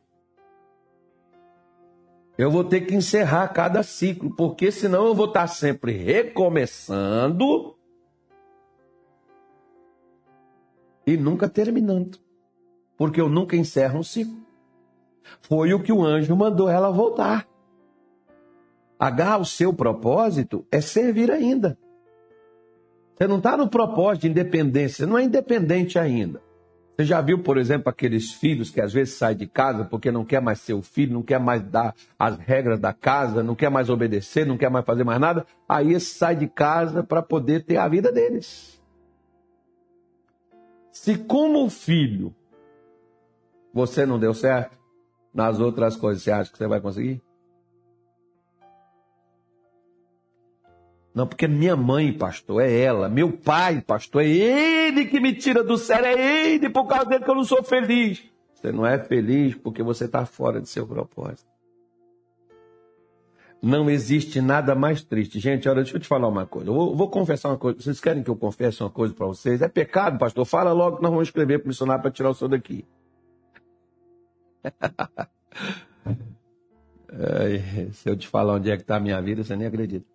Eu 2.38 2.50
vou 2.50 2.64
ter 2.64 2.82
que 2.82 2.96
encerrar 2.96 3.48
cada 3.50 3.84
ciclo, 3.84 4.34
porque 4.36 4.72
senão 4.72 5.06
eu 5.06 5.14
vou 5.14 5.28
estar 5.28 5.48
sempre 5.48 5.92
recomeçando 5.92 7.76
e 11.06 11.18
nunca 11.18 11.50
terminando. 11.50 12.18
Porque 12.98 13.20
eu 13.20 13.28
nunca 13.28 13.56
encerro 13.56 14.00
um 14.00 14.04
ciclo. 14.04 14.42
Foi 15.42 15.74
o 15.74 15.84
que 15.84 15.92
o 15.92 16.04
anjo 16.04 16.36
mandou 16.36 16.70
ela 16.70 16.90
voltar. 16.90 17.48
H, 18.98 19.38
o 19.38 19.46
seu 19.46 19.74
propósito 19.74 20.66
é 20.72 20.80
servir 20.80 21.30
ainda. 21.30 21.78
Você 23.16 23.28
não 23.28 23.38
está 23.38 23.56
no 23.56 23.70
propósito 23.70 24.24
de 24.24 24.30
independência, 24.30 24.98
você 24.98 25.06
não 25.06 25.18
é 25.18 25.24
independente 25.24 26.00
ainda. 26.00 26.42
Você 26.96 27.06
já 27.06 27.22
viu, 27.22 27.40
por 27.40 27.58
exemplo, 27.58 27.90
aqueles 27.90 28.32
filhos 28.34 28.70
que 28.70 28.80
às 28.80 28.94
vezes 28.94 29.16
saem 29.16 29.36
de 29.36 29.48
casa 29.48 29.84
porque 29.84 30.12
não 30.12 30.24
quer 30.24 30.42
mais 30.42 30.60
ser 30.60 30.74
o 30.74 30.82
filho, 30.82 31.14
não 31.14 31.24
quer 31.24 31.40
mais 31.40 31.64
dar 31.64 31.96
as 32.20 32.38
regras 32.38 32.80
da 32.80 32.94
casa, 32.94 33.42
não 33.42 33.56
quer 33.56 33.70
mais 33.70 33.90
obedecer, 33.90 34.46
não 34.46 34.58
quer 34.58 34.70
mais 34.70 34.86
fazer 34.86 35.04
mais 35.04 35.20
nada. 35.20 35.46
Aí 35.68 36.00
sai 36.00 36.36
de 36.36 36.48
casa 36.48 37.04
para 37.04 37.24
poder 37.24 37.64
ter 37.66 37.78
a 37.78 37.88
vida 37.88 38.12
deles. 38.12 38.80
Se 40.92 41.18
como 41.18 41.68
filho 41.70 42.34
você 43.74 44.06
não 44.06 44.20
deu 44.20 44.36
certo, 44.36 44.78
nas 45.34 45.60
outras 45.60 45.96
coisas 45.96 46.22
você 46.22 46.32
acha 46.32 46.52
que 46.52 46.58
você 46.60 46.68
vai 46.68 46.80
conseguir? 46.80 47.24
Não, 51.14 51.28
porque 51.28 51.48
minha 51.48 51.76
mãe, 51.76 52.12
pastor, 52.12 52.64
é 52.64 52.80
ela. 52.80 53.08
Meu 53.08 53.32
pai, 53.32 53.82
pastor, 53.82 54.24
é 54.24 54.28
ele 54.28 55.06
que 55.06 55.20
me 55.20 55.36
tira 55.36 55.64
do 55.64 55.78
sério. 55.78 56.08
É 56.08 56.54
ele, 56.54 56.70
por 56.70 56.88
causa 56.88 57.06
dele 57.06 57.24
que 57.24 57.30
eu 57.30 57.36
não 57.36 57.44
sou 57.44 57.64
feliz. 57.64 58.24
Você 58.56 58.72
não 58.72 58.86
é 58.86 58.98
feliz 58.98 59.54
porque 59.56 59.84
você 59.84 60.06
está 60.06 60.26
fora 60.26 60.60
de 60.60 60.68
seu 60.68 60.88
propósito. 60.88 61.52
Não 63.62 63.90
existe 63.90 64.42
nada 64.42 64.74
mais 64.74 65.04
triste. 65.04 65.40
Gente, 65.40 65.70
olha, 65.70 65.84
deixa 65.84 65.96
eu 65.96 66.02
te 66.02 66.08
falar 66.08 66.28
uma 66.28 66.46
coisa. 66.46 66.70
Eu 66.70 66.74
vou, 66.74 66.96
vou 66.96 67.10
confessar 67.10 67.50
uma 67.50 67.58
coisa. 67.58 67.80
Vocês 67.80 68.00
querem 68.00 68.24
que 68.24 68.30
eu 68.30 68.36
confesse 68.36 68.82
uma 68.82 68.90
coisa 68.90 69.14
para 69.14 69.28
vocês? 69.28 69.62
É 69.62 69.68
pecado, 69.68 70.18
pastor. 70.18 70.46
Fala 70.46 70.74
logo 70.74 70.98
que 70.98 71.04
nós 71.04 71.12
vamos 71.12 71.28
escrever 71.28 71.60
para 71.60 71.66
o 71.66 71.70
missionário 71.70 72.02
para 72.02 72.12
tirar 72.12 72.32
o 72.32 72.34
senhor 72.34 72.50
daqui. 72.50 72.84
se 77.94 78.10
eu 78.10 78.18
te 78.18 78.28
falar 78.28 78.56
onde 78.56 78.72
é 78.72 78.76
que 78.76 78.82
está 78.82 78.96
a 78.96 79.00
minha 79.00 79.22
vida, 79.22 79.44
você 79.44 79.56
nem 79.56 79.68
acredita. 79.68 80.13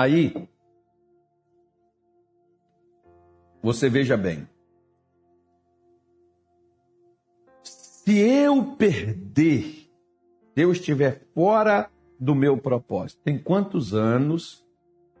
Aí, 0.00 0.32
você 3.62 3.90
veja 3.90 4.16
bem. 4.16 4.48
Se 7.62 8.18
eu 8.18 8.76
perder, 8.76 9.90
eu 10.56 10.72
estiver 10.72 11.20
fora 11.34 11.90
do 12.18 12.34
meu 12.34 12.56
propósito. 12.56 13.20
Tem 13.22 13.38
quantos 13.38 13.92
anos 13.92 14.66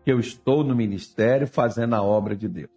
que 0.02 0.10
eu 0.10 0.18
estou 0.18 0.64
no 0.64 0.74
ministério 0.74 1.46
fazendo 1.46 1.94
a 1.94 2.02
obra 2.02 2.34
de 2.34 2.48
Deus? 2.48 2.70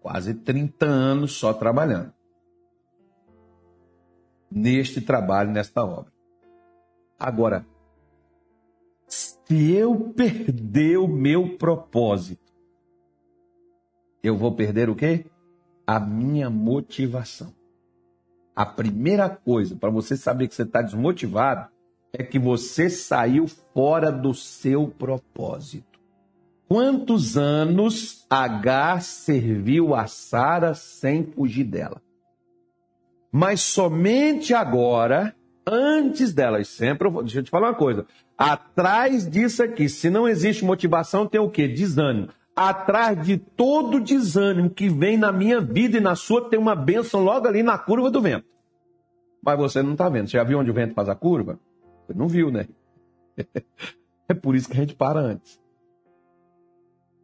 Quase 0.00 0.34
30 0.34 0.86
anos 0.86 1.32
só 1.32 1.52
trabalhando. 1.52 2.14
Neste 4.48 5.00
trabalho, 5.00 5.50
nesta 5.50 5.84
obra. 5.84 6.12
Agora, 7.18 7.66
se 9.48 9.72
eu 9.72 10.12
perder 10.14 10.98
o 10.98 11.08
meu 11.08 11.56
propósito, 11.56 12.52
eu 14.22 14.36
vou 14.36 14.54
perder 14.54 14.90
o 14.90 14.94
quê? 14.94 15.24
A 15.86 15.98
minha 15.98 16.50
motivação. 16.50 17.54
A 18.54 18.66
primeira 18.66 19.30
coisa 19.30 19.74
para 19.74 19.88
você 19.88 20.16
saber 20.16 20.48
que 20.48 20.54
você 20.54 20.64
está 20.64 20.82
desmotivado 20.82 21.70
é 22.12 22.22
que 22.22 22.38
você 22.38 22.90
saiu 22.90 23.46
fora 23.72 24.12
do 24.12 24.34
seu 24.34 24.86
propósito. 24.88 25.98
Quantos 26.68 27.38
anos 27.38 28.26
H 28.28 29.00
serviu 29.00 29.94
a 29.94 30.06
Sara 30.06 30.74
sem 30.74 31.24
fugir 31.24 31.64
dela? 31.64 32.02
Mas 33.32 33.60
somente 33.60 34.52
agora, 34.52 35.34
antes 35.70 36.32
dela, 36.32 36.62
sempre, 36.64 37.10
deixa 37.10 37.40
eu 37.40 37.42
te 37.42 37.50
falar 37.50 37.68
uma 37.68 37.74
coisa, 37.74 38.06
atrás 38.36 39.28
disso 39.28 39.62
aqui, 39.62 39.88
se 39.88 40.08
não 40.10 40.28
existe 40.28 40.64
motivação, 40.64 41.26
tem 41.26 41.40
o 41.40 41.50
quê? 41.50 41.68
Desânimo 41.68 42.28
atrás 42.58 43.24
de 43.24 43.38
todo 43.38 44.00
desânimo 44.00 44.68
que 44.68 44.88
vem 44.88 45.16
na 45.16 45.30
minha 45.30 45.60
vida 45.60 45.98
e 45.98 46.00
na 46.00 46.16
sua, 46.16 46.50
tem 46.50 46.58
uma 46.58 46.74
bênção 46.74 47.20
logo 47.20 47.46
ali 47.46 47.62
na 47.62 47.78
curva 47.78 48.10
do 48.10 48.20
vento. 48.20 48.46
Mas 49.40 49.56
você 49.56 49.80
não 49.80 49.92
está 49.92 50.08
vendo. 50.08 50.28
Você 50.28 50.36
já 50.36 50.42
viu 50.42 50.58
onde 50.58 50.68
o 50.68 50.74
vento 50.74 50.92
faz 50.92 51.08
a 51.08 51.14
curva? 51.14 51.60
Você 52.04 52.18
não 52.18 52.26
viu, 52.26 52.50
né? 52.50 52.66
É 54.30 54.34
por 54.34 54.54
isso 54.54 54.68
que 54.68 54.76
a 54.76 54.80
gente 54.80 54.94
para 54.94 55.18
antes. 55.20 55.58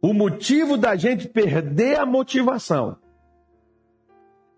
O 0.01 0.11
motivo 0.11 0.75
da 0.75 0.95
gente 0.95 1.27
perder 1.27 1.99
a 1.99 2.05
motivação 2.05 2.97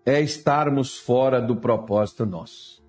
é 0.06 0.18
estarmos 0.22 0.96
fora 0.96 1.42
do 1.42 1.56
propósito 1.56 2.24
nosso. 2.24 2.82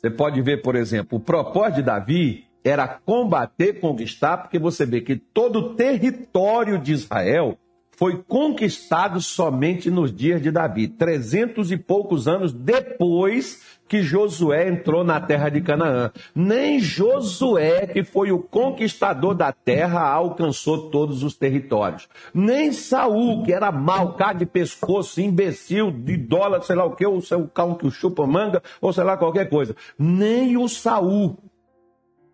Você 0.00 0.08
pode 0.08 0.40
ver, 0.40 0.62
por 0.62 0.76
exemplo, 0.76 1.18
o 1.18 1.20
propósito 1.20 1.76
de 1.76 1.82
Davi 1.82 2.46
era 2.64 2.88
combater, 2.88 3.80
conquistar, 3.80 4.38
porque 4.38 4.58
você 4.58 4.86
vê 4.86 5.02
que 5.02 5.16
todo 5.16 5.58
o 5.58 5.74
território 5.74 6.78
de 6.78 6.92
Israel 6.92 7.58
foi 8.00 8.16
conquistado 8.16 9.20
somente 9.20 9.90
nos 9.90 10.10
dias 10.10 10.40
de 10.40 10.50
Davi, 10.50 10.88
trezentos 10.88 11.70
e 11.70 11.76
poucos 11.76 12.26
anos 12.26 12.50
depois 12.50 13.78
que 13.86 14.02
Josué 14.02 14.70
entrou 14.70 15.04
na 15.04 15.20
terra 15.20 15.50
de 15.50 15.60
Canaã. 15.60 16.10
Nem 16.34 16.80
Josué, 16.80 17.88
que 17.88 18.02
foi 18.02 18.32
o 18.32 18.38
conquistador 18.38 19.34
da 19.34 19.52
terra, 19.52 20.00
alcançou 20.00 20.88
todos 20.88 21.22
os 21.22 21.36
territórios. 21.36 22.08
Nem 22.32 22.72
Saul, 22.72 23.42
que 23.42 23.52
era 23.52 23.70
mau, 23.70 24.14
cara 24.14 24.32
de 24.32 24.46
pescoço, 24.46 25.20
imbecil, 25.20 25.90
de 25.90 26.16
dólar, 26.16 26.62
sei 26.62 26.76
lá 26.76 26.86
o 26.86 26.96
que, 26.96 27.04
ou 27.04 27.20
seu 27.20 27.46
cão 27.48 27.74
que 27.74 27.90
chupa 27.90 28.26
manga, 28.26 28.62
ou 28.80 28.94
sei 28.94 29.04
lá 29.04 29.18
qualquer 29.18 29.50
coisa. 29.50 29.76
Nem 29.98 30.56
o 30.56 30.68
Saul 30.68 31.36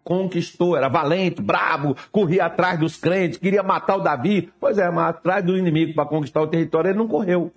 conquistou, 0.07 0.77
era 0.77 0.88
valente, 0.88 1.42
brabo, 1.42 1.97
corria 2.12 2.45
atrás 2.45 2.79
dos 2.79 2.97
crentes, 2.97 3.38
queria 3.38 3.64
matar 3.64 3.97
o 3.97 4.03
Davi. 4.03 4.53
Pois 4.61 4.79
é, 4.79 4.88
mas 4.88 5.09
atrás 5.09 5.45
do 5.45 5.59
inimigo 5.59 5.95
para 5.95 6.09
conquistar 6.09 6.40
o 6.42 6.47
território 6.47 6.90
ele 6.90 6.99
não 6.99 7.09
correu. 7.09 7.53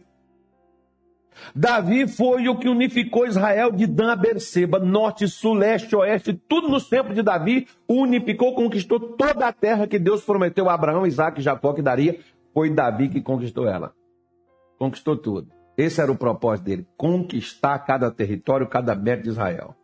Davi 1.55 2.07
foi 2.07 2.49
o 2.49 2.57
que 2.57 2.67
unificou 2.67 3.27
Israel 3.27 3.71
de 3.71 3.85
Dan 3.85 4.12
a 4.12 4.15
Berseba, 4.15 4.79
norte, 4.79 5.27
sul, 5.27 5.53
leste, 5.53 5.95
oeste, 5.95 6.33
tudo 6.33 6.67
nos 6.67 6.89
tempos 6.89 7.13
de 7.13 7.21
Davi, 7.21 7.67
unificou, 7.88 8.55
conquistou 8.55 8.99
toda 8.99 9.47
a 9.47 9.53
terra 9.53 9.85
que 9.85 9.99
Deus 9.99 10.23
prometeu 10.25 10.67
a 10.67 10.73
Abraão, 10.73 11.05
Isaac 11.05 11.39
e 11.39 11.43
Jacó 11.43 11.71
que 11.73 11.83
daria. 11.83 12.19
Foi 12.51 12.71
Davi 12.71 13.09
que 13.09 13.21
conquistou 13.21 13.67
ela. 13.67 13.93
Conquistou 14.79 15.15
tudo. 15.15 15.49
Esse 15.77 16.01
era 16.01 16.12
o 16.12 16.17
propósito 16.17 16.65
dele, 16.65 16.88
conquistar 16.97 17.77
cada 17.79 18.09
território, 18.09 18.67
cada 18.67 18.95
metro 18.95 19.23
de 19.25 19.29
Israel. 19.29 19.75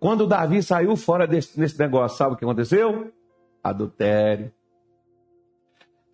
Quando 0.00 0.26
Davi 0.26 0.62
saiu 0.62 0.96
fora 0.96 1.26
desse, 1.26 1.60
desse 1.60 1.78
negócio, 1.78 2.16
sabe 2.16 2.32
o 2.32 2.36
que 2.36 2.44
aconteceu? 2.44 3.12
Adultério. 3.62 4.50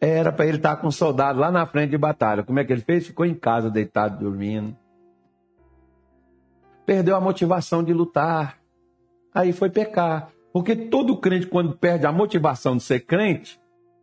Era 0.01 0.33
para 0.33 0.45
ele 0.45 0.57
estar 0.57 0.77
com 0.77 0.89
um 0.89 0.91
soldado 0.91 1.39
lá 1.39 1.53
na 1.53 1.65
frente 1.67 1.91
de 1.91 1.99
batalha. 1.99 2.43
Como 2.43 2.59
é 2.59 2.65
que 2.65 2.73
ele 2.73 2.83
fez? 2.83 3.07
Ficou 3.07 3.25
em 3.25 3.35
casa, 3.35 3.71
deitado, 3.71 4.19
dormindo. 4.19 4.77
Perdeu 6.85 7.15
a 7.15 7.21
motivação 7.21 7.83
de 7.83 7.93
lutar. 7.93 8.59
Aí 9.33 9.53
foi 9.53 9.71
pecar. 9.71 10.31
Porque 10.53 10.75
todo 10.75 11.17
crente, 11.17 11.47
quando 11.47 11.77
perde 11.77 12.07
a 12.07 12.13
motivação 12.13 12.77
de 12.77 12.83
ser 12.83 13.01
crente, 13.01 13.61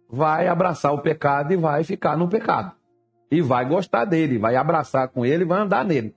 vai 0.10 0.48
abraçar 0.48 0.94
o 0.94 1.02
pecado 1.02 1.52
e 1.52 1.58
vai 1.58 1.84
ficar 1.84 2.16
no 2.18 2.30
pecado. 2.30 2.72
E 3.30 3.42
vai 3.42 3.68
gostar 3.68 4.06
dele, 4.06 4.38
vai 4.38 4.56
abraçar 4.56 5.10
com 5.10 5.26
ele 5.26 5.44
e 5.44 5.48
vai 5.48 5.60
andar 5.60 5.84
nele. 5.84 6.16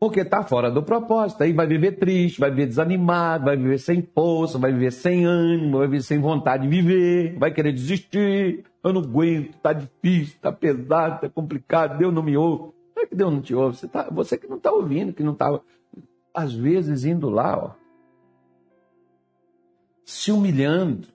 Porque 0.00 0.20
está 0.20 0.42
fora 0.42 0.70
do 0.70 0.82
propósito. 0.82 1.42
Aí 1.42 1.52
vai 1.52 1.66
viver 1.66 1.98
triste, 1.98 2.40
vai 2.40 2.48
viver 2.48 2.68
desanimado, 2.68 3.44
vai 3.44 3.56
viver 3.56 3.78
sem 3.78 4.00
força, 4.00 4.58
vai 4.58 4.72
viver 4.72 4.90
sem 4.90 5.26
ânimo, 5.26 5.76
vai 5.76 5.86
viver 5.88 6.02
sem 6.02 6.18
vontade 6.18 6.62
de 6.62 6.68
viver, 6.70 7.38
vai 7.38 7.52
querer 7.52 7.70
desistir. 7.70 8.64
Eu 8.82 8.94
não 8.94 9.02
aguento, 9.02 9.50
está 9.56 9.74
difícil, 9.74 10.36
está 10.36 10.50
pesado, 10.50 11.16
está 11.16 11.28
complicado, 11.28 11.98
Deus 11.98 12.14
não 12.14 12.22
me 12.22 12.34
ouve. 12.34 12.72
Não 12.96 13.02
é 13.02 13.06
que 13.06 13.14
Deus 13.14 13.30
não 13.30 13.42
te 13.42 13.54
ouve, 13.54 13.76
você, 13.76 13.86
tá, 13.86 14.08
você 14.10 14.38
que 14.38 14.46
não 14.48 14.56
está 14.56 14.72
ouvindo, 14.72 15.12
que 15.12 15.22
não 15.22 15.34
está, 15.34 15.60
às 16.32 16.54
vezes, 16.54 17.04
indo 17.04 17.28
lá, 17.28 17.58
ó, 17.58 17.70
se 20.02 20.32
humilhando. 20.32 21.08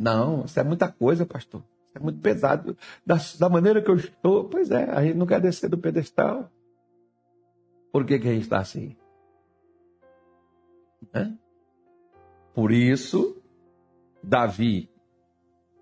Não, 0.00 0.46
isso 0.46 0.58
é 0.58 0.64
muita 0.64 0.88
coisa, 0.88 1.26
pastor. 1.26 1.62
Isso 1.86 1.98
é 1.98 2.00
muito 2.00 2.18
pesado. 2.20 2.76
Da, 3.04 3.16
da 3.38 3.48
maneira 3.50 3.82
que 3.82 3.90
eu 3.90 3.96
estou, 3.96 4.44
pois 4.44 4.70
é, 4.70 4.90
a 4.90 5.02
gente 5.04 5.18
não 5.18 5.26
quer 5.26 5.40
descer 5.40 5.68
do 5.68 5.76
pedestal. 5.76 6.50
Por 7.94 8.04
que, 8.04 8.18
que 8.18 8.26
a 8.26 8.32
gente 8.32 8.42
está 8.42 8.58
assim? 8.58 8.96
Por 12.52 12.72
isso, 12.72 13.40
Davi 14.20 14.90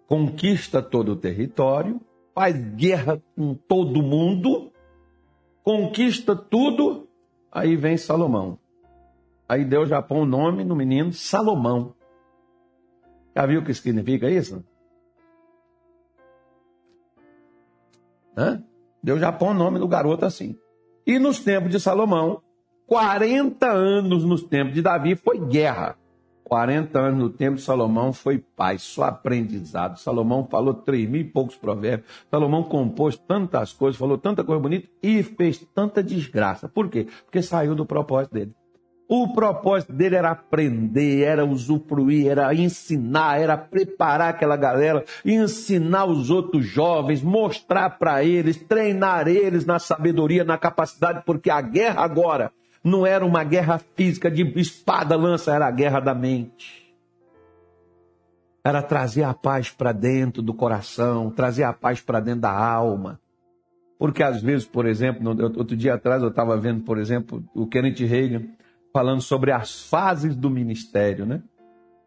conquista 0.06 0.82
todo 0.82 1.12
o 1.12 1.16
território, 1.16 2.02
faz 2.34 2.54
guerra 2.74 3.22
com 3.34 3.54
todo 3.54 4.02
mundo, 4.02 4.70
conquista 5.62 6.36
tudo, 6.36 7.08
aí 7.50 7.76
vem 7.76 7.96
Salomão. 7.96 8.58
Aí 9.48 9.64
Deus 9.64 9.88
já 9.88 10.02
põe 10.02 10.20
o 10.20 10.26
nome 10.26 10.64
no 10.64 10.76
menino 10.76 11.14
Salomão. 11.14 11.94
Já 13.34 13.46
viu 13.46 13.62
o 13.62 13.64
que 13.64 13.72
significa 13.72 14.28
isso? 14.28 14.62
Hã? 18.36 18.62
Deus 19.02 19.18
já 19.18 19.32
põe 19.32 19.48
o 19.48 19.54
nome 19.54 19.78
do 19.78 19.88
garoto 19.88 20.26
assim. 20.26 20.58
E 21.06 21.18
nos 21.18 21.40
tempos 21.40 21.70
de 21.70 21.80
Salomão, 21.80 22.40
40 22.86 23.66
anos 23.66 24.24
nos 24.24 24.42
tempos 24.42 24.74
de 24.74 24.82
Davi 24.82 25.16
foi 25.16 25.38
guerra. 25.38 25.96
40 26.44 26.98
anos 26.98 27.18
no 27.18 27.30
tempo 27.30 27.56
de 27.56 27.62
Salomão 27.62 28.12
foi 28.12 28.38
paz, 28.38 28.82
só 28.82 29.04
aprendizado. 29.04 29.98
Salomão 29.98 30.46
falou 30.50 30.74
três 30.74 31.08
mil 31.08 31.22
e 31.22 31.24
poucos 31.24 31.56
provérbios. 31.56 32.08
Salomão 32.30 32.62
compôs 32.62 33.16
tantas 33.16 33.72
coisas, 33.72 33.98
falou 33.98 34.18
tanta 34.18 34.44
coisa 34.44 34.60
bonita 34.60 34.86
e 35.02 35.22
fez 35.22 35.58
tanta 35.74 36.02
desgraça. 36.02 36.68
Por 36.68 36.90
quê? 36.90 37.06
Porque 37.24 37.40
saiu 37.40 37.74
do 37.74 37.86
propósito 37.86 38.34
dele. 38.34 38.54
O 39.14 39.28
propósito 39.28 39.92
dele 39.92 40.16
era 40.16 40.30
aprender, 40.30 41.24
era 41.24 41.44
usufruir, 41.44 42.30
era 42.30 42.54
ensinar, 42.54 43.38
era 43.38 43.58
preparar 43.58 44.30
aquela 44.30 44.56
galera, 44.56 45.04
ensinar 45.22 46.06
os 46.06 46.30
outros 46.30 46.64
jovens, 46.64 47.22
mostrar 47.22 47.98
para 47.98 48.24
eles, 48.24 48.56
treinar 48.56 49.28
eles 49.28 49.66
na 49.66 49.78
sabedoria, 49.78 50.44
na 50.44 50.56
capacidade, 50.56 51.24
porque 51.26 51.50
a 51.50 51.60
guerra 51.60 52.02
agora 52.02 52.52
não 52.82 53.06
era 53.06 53.22
uma 53.22 53.44
guerra 53.44 53.78
física 53.94 54.30
de 54.30 54.44
espada, 54.58 55.14
lança, 55.14 55.54
era 55.54 55.66
a 55.66 55.70
guerra 55.70 56.00
da 56.00 56.14
mente. 56.14 56.90
Era 58.64 58.80
trazer 58.80 59.24
a 59.24 59.34
paz 59.34 59.68
para 59.68 59.92
dentro 59.92 60.40
do 60.40 60.54
coração, 60.54 61.30
trazer 61.30 61.64
a 61.64 61.72
paz 61.74 62.00
para 62.00 62.18
dentro 62.18 62.40
da 62.40 62.52
alma. 62.58 63.20
Porque 63.98 64.22
às 64.22 64.40
vezes, 64.40 64.66
por 64.66 64.86
exemplo, 64.86 65.36
outro 65.54 65.76
dia 65.76 65.92
atrás 65.92 66.22
eu 66.22 66.30
estava 66.30 66.56
vendo, 66.56 66.82
por 66.82 66.96
exemplo, 66.96 67.44
o 67.54 67.66
Kenneth 67.66 68.06
Reagan 68.06 68.46
falando 68.92 69.20
sobre 69.20 69.52
as 69.52 69.88
fases 69.88 70.36
do 70.36 70.50
ministério, 70.50 71.24
né? 71.24 71.42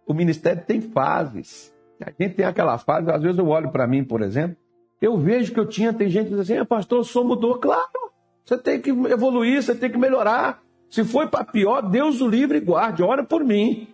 O 0.07 0.13
ministério 0.13 0.63
tem 0.65 0.81
fases. 0.81 1.73
A 2.01 2.11
gente 2.21 2.35
tem 2.35 2.45
aquela 2.45 2.77
fase, 2.77 3.09
às 3.09 3.21
vezes 3.21 3.37
eu 3.37 3.47
olho 3.47 3.71
para 3.71 3.87
mim, 3.87 4.03
por 4.03 4.21
exemplo, 4.21 4.57
eu 5.01 5.17
vejo 5.17 5.53
que 5.53 5.59
eu 5.59 5.67
tinha, 5.67 5.93
tem 5.93 6.09
gente 6.09 6.25
que 6.25 6.31
diz 6.31 6.39
assim, 6.39 6.57
ah, 6.57 6.65
pastor, 6.65 6.99
o 6.99 7.03
som 7.03 7.23
mudou. 7.23 7.57
Claro, 7.57 8.11
você 8.43 8.57
tem 8.57 8.79
que 8.79 8.89
evoluir, 8.89 9.61
você 9.61 9.75
tem 9.75 9.89
que 9.89 9.97
melhorar. 9.97 10.61
Se 10.89 11.03
foi 11.03 11.27
para 11.27 11.43
pior, 11.43 11.81
Deus 11.81 12.21
o 12.21 12.27
livre 12.27 12.57
e 12.57 12.61
guarde, 12.61 13.03
ora 13.03 13.23
por 13.23 13.43
mim. 13.43 13.87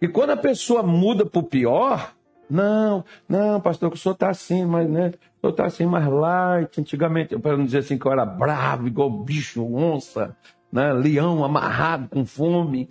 E 0.00 0.08
quando 0.08 0.30
a 0.30 0.36
pessoa 0.36 0.82
muda 0.82 1.24
para 1.24 1.38
o 1.38 1.44
pior, 1.44 2.12
não, 2.50 3.04
não, 3.28 3.60
pastor, 3.60 3.92
o 3.92 3.96
senhor 3.96 4.14
está 4.14 4.28
assim, 4.28 4.66
mas 4.66 4.88
né, 4.90 5.12
Eu 5.42 5.50
estava 5.50 5.68
assim 5.68 5.86
mais 5.86 6.06
light, 6.06 6.80
antigamente, 6.80 7.38
para 7.38 7.56
não 7.56 7.64
dizer 7.64 7.78
assim 7.78 7.96
que 7.96 8.06
eu 8.06 8.12
era 8.12 8.26
bravo, 8.26 8.86
igual 8.86 9.08
bicho, 9.08 9.64
onça, 9.64 10.36
né? 10.72 10.92
leão 10.92 11.44
amarrado 11.44 12.08
com 12.08 12.24
fome. 12.24 12.90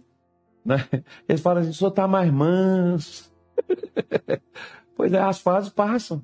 Né? 0.63 0.85
Eles 1.27 1.41
falam 1.41 1.61
assim, 1.61 1.71
o 1.71 1.73
senhor 1.73 1.89
está 1.89 2.07
mais 2.07 2.31
manso. 2.31 3.31
pois 4.95 5.11
é, 5.11 5.19
as 5.19 5.41
fases 5.41 5.69
passam. 5.69 6.23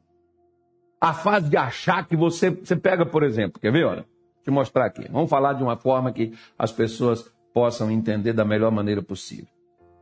A 1.01 1.13
fase 1.13 1.49
de 1.49 1.57
achar 1.57 2.07
que 2.07 2.15
você, 2.15 2.49
você 2.49 2.75
pega, 2.75 3.05
por 3.05 3.23
exemplo, 3.23 3.59
quer 3.59 3.71
ver? 3.71 3.85
Olha, 3.85 4.05
te 4.43 4.51
mostrar 4.51 4.85
aqui. 4.85 5.07
Vamos 5.11 5.29
falar 5.29 5.53
de 5.53 5.63
uma 5.63 5.77
forma 5.77 6.11
que 6.11 6.33
as 6.57 6.71
pessoas 6.71 7.31
possam 7.53 7.89
entender 7.89 8.33
da 8.33 8.45
melhor 8.45 8.71
maneira 8.71 9.01
possível. 9.01 9.47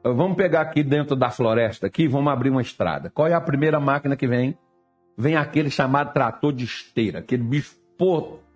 Vamos 0.04 0.38
pegar 0.38 0.62
aqui 0.62 0.84
dentro 0.84 1.16
da 1.16 1.32
floresta 1.32 1.88
aqui, 1.88 2.08
vamos 2.08 2.32
abrir 2.32 2.52
uma 2.52 2.62
estrada. 2.62 3.10
Qual 3.10 3.28
é 3.28 3.34
a 3.34 3.42
primeira 3.42 3.80
máquina 3.80 4.16
que 4.16 4.28
vem? 4.28 4.56
Vem 5.18 5.36
aquele 5.36 5.72
chamado 5.72 6.14
trator 6.14 6.54
de 6.54 6.64
esteira, 6.64 7.20
aquele 7.20 7.42
bicho 7.42 7.76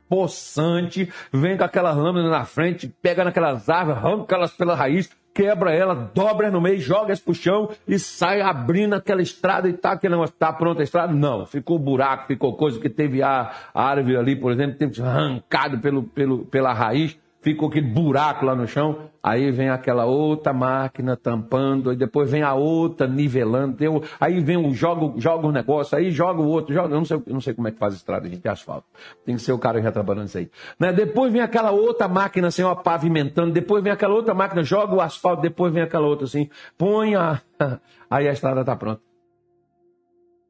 po 0.09 0.19
poçante, 0.19 1.11
vem 1.31 1.55
com 1.55 1.63
aquela 1.63 1.91
lâmina 1.91 2.29
na 2.29 2.43
frente, 2.43 2.91
pega 3.01 3.23
naquelas 3.23 3.69
árvores, 3.69 4.03
arranca 4.03 4.35
elas 4.35 4.51
pela 4.51 4.75
raiz, 4.75 5.09
quebra 5.33 5.71
ela, 5.71 5.95
dobra 6.13 6.51
no 6.51 6.59
meio, 6.59 6.79
joga 6.81 7.13
as 7.13 7.19
pro 7.19 7.33
chão 7.33 7.69
e 7.87 7.97
sai 7.97 8.41
abrindo 8.41 8.95
aquela 8.95 9.21
estrada 9.21 9.69
e 9.69 9.73
tá 9.73 9.91
aquele 9.91 10.15
negócio, 10.15 10.35
tá 10.37 10.51
pronta 10.51 10.81
a 10.81 10.83
estrada? 10.83 11.13
Não, 11.13 11.45
ficou 11.45 11.79
buraco, 11.79 12.27
ficou 12.27 12.57
coisa, 12.57 12.79
que 12.79 12.89
teve 12.89 13.21
a, 13.21 13.51
a 13.73 13.83
árvore 13.83 14.17
ali, 14.17 14.35
por 14.35 14.51
exemplo, 14.51 14.77
teve 14.77 15.01
arrancado 15.01 15.79
pelo, 15.79 16.03
pelo, 16.03 16.45
pela 16.45 16.73
raiz, 16.73 17.17
ficou 17.41 17.69
aquele 17.69 17.87
buraco 17.87 18.45
lá 18.45 18.55
no 18.55 18.67
chão, 18.67 19.09
aí 19.23 19.49
vem 19.51 19.69
aquela 19.69 20.05
outra 20.05 20.51
máquina 20.51 21.15
tampando, 21.15 21.89
aí 21.89 21.95
depois 21.95 22.29
vem 22.29 22.43
a 22.43 22.53
outra 22.53 23.07
nivelando, 23.07 23.77
aí 24.19 24.39
vem 24.41 24.57
o 24.57 24.73
joga, 24.73 25.19
joga 25.19 25.47
um 25.47 25.51
negócio, 25.51 25.97
aí 25.97 26.11
joga 26.11 26.41
o 26.41 26.47
outro, 26.47 26.73
joga, 26.73 26.93
eu 26.93 26.97
não 26.97 27.05
sei, 27.05 27.21
não 27.27 27.41
sei 27.41 27.53
como 27.53 27.67
é 27.67 27.71
que 27.71 27.77
faz 27.77 27.93
estrada, 27.93 28.27
gente, 28.27 28.41
de 28.41 28.49
asfalto. 28.49 28.85
Tem 29.25 29.35
que 29.35 29.41
ser 29.41 29.53
o 29.53 29.59
cara 29.59 29.81
já 29.81 29.91
trabalhando 29.91 30.27
isso 30.27 30.37
aí. 30.37 30.49
Né? 30.77 30.91
Depois 30.91 31.31
vem 31.31 31.41
aquela 31.41 31.71
outra 31.71 32.07
máquina 32.07 32.49
assim, 32.49 32.63
ó, 32.63 32.75
pavimentando, 32.75 33.51
depois 33.51 33.83
vem 33.83 33.93
aquela 33.93 34.13
outra 34.13 34.33
máquina, 34.33 34.61
joga 34.63 34.95
o 34.95 35.01
asfalto, 35.01 35.41
depois 35.41 35.73
vem 35.73 35.83
aquela 35.83 36.07
outra 36.07 36.25
assim, 36.25 36.49
põe 36.77 37.15
a... 37.15 37.41
aí 38.09 38.27
a 38.27 38.33
estrada 38.33 38.61
está 38.61 38.75
pronta. 38.75 39.01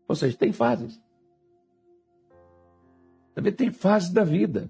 Ou 0.08 0.16
seja, 0.16 0.36
tem 0.36 0.52
fases. 0.52 1.00
Tem 3.56 3.72
fases 3.72 4.10
da 4.10 4.24
vida 4.24 4.70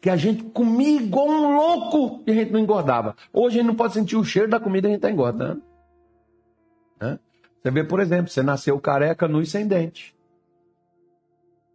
que 0.00 0.10
a 0.10 0.16
gente 0.16 0.44
comia 0.44 1.00
igual 1.00 1.28
um 1.28 1.56
louco 1.56 2.22
e 2.26 2.30
a 2.30 2.34
gente 2.34 2.52
não 2.52 2.60
engordava. 2.60 3.16
Hoje 3.32 3.56
a 3.56 3.60
gente 3.60 3.68
não 3.68 3.74
pode 3.74 3.94
sentir 3.94 4.16
o 4.16 4.24
cheiro 4.24 4.48
da 4.48 4.60
comida 4.60 4.86
e 4.86 4.90
a 4.90 4.92
gente 4.92 4.98
está 4.98 5.10
engordando. 5.10 5.62
Você 7.62 7.70
vê, 7.70 7.84
por 7.84 8.00
exemplo, 8.00 8.30
você 8.30 8.42
nasceu 8.42 8.78
careca, 8.80 9.26
nu 9.28 9.42
e 9.42 9.46
sem 9.46 9.66
dente. 9.66 10.16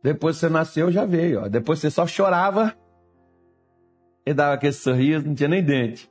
Depois 0.02 0.38
você 0.38 0.50
nasceu, 0.50 0.92
já 0.92 1.06
veio. 1.06 1.44
Ó. 1.44 1.48
Depois 1.48 1.80
você 1.80 1.90
só 1.90 2.08
chorava 2.08 2.76
e 4.26 4.34
dava 4.34 4.54
aquele 4.54 4.74
sorriso, 4.74 5.28
não 5.28 5.36
tinha 5.36 5.50
nem 5.50 5.64
dente. 5.64 6.10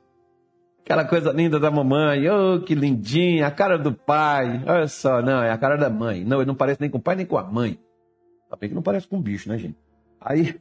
Aquela 0.81 1.05
coisa 1.05 1.31
linda 1.31 1.59
da 1.59 1.71
mamãe, 1.71 2.29
oh, 2.29 2.61
que 2.61 2.75
lindinha, 2.75 3.47
a 3.47 3.51
cara 3.51 3.77
do 3.77 3.93
pai. 3.93 4.63
Olha 4.65 4.87
só, 4.87 5.21
não, 5.21 5.41
é 5.41 5.51
a 5.51 5.57
cara 5.57 5.75
da 5.75 5.89
mãe. 5.89 6.23
Não, 6.23 6.37
ele 6.37 6.47
não 6.47 6.55
parece 6.55 6.79
nem 6.79 6.89
com 6.89 6.97
o 6.97 7.01
pai 7.01 7.15
nem 7.15 7.25
com 7.25 7.37
a 7.37 7.43
mãe. 7.43 7.79
Tá 8.49 8.55
bem 8.55 8.69
que 8.69 8.75
não 8.75 8.81
parece 8.81 9.07
com 9.07 9.17
um 9.17 9.21
bicho, 9.21 9.49
né, 9.49 9.57
gente? 9.57 9.77
Aí 10.19 10.59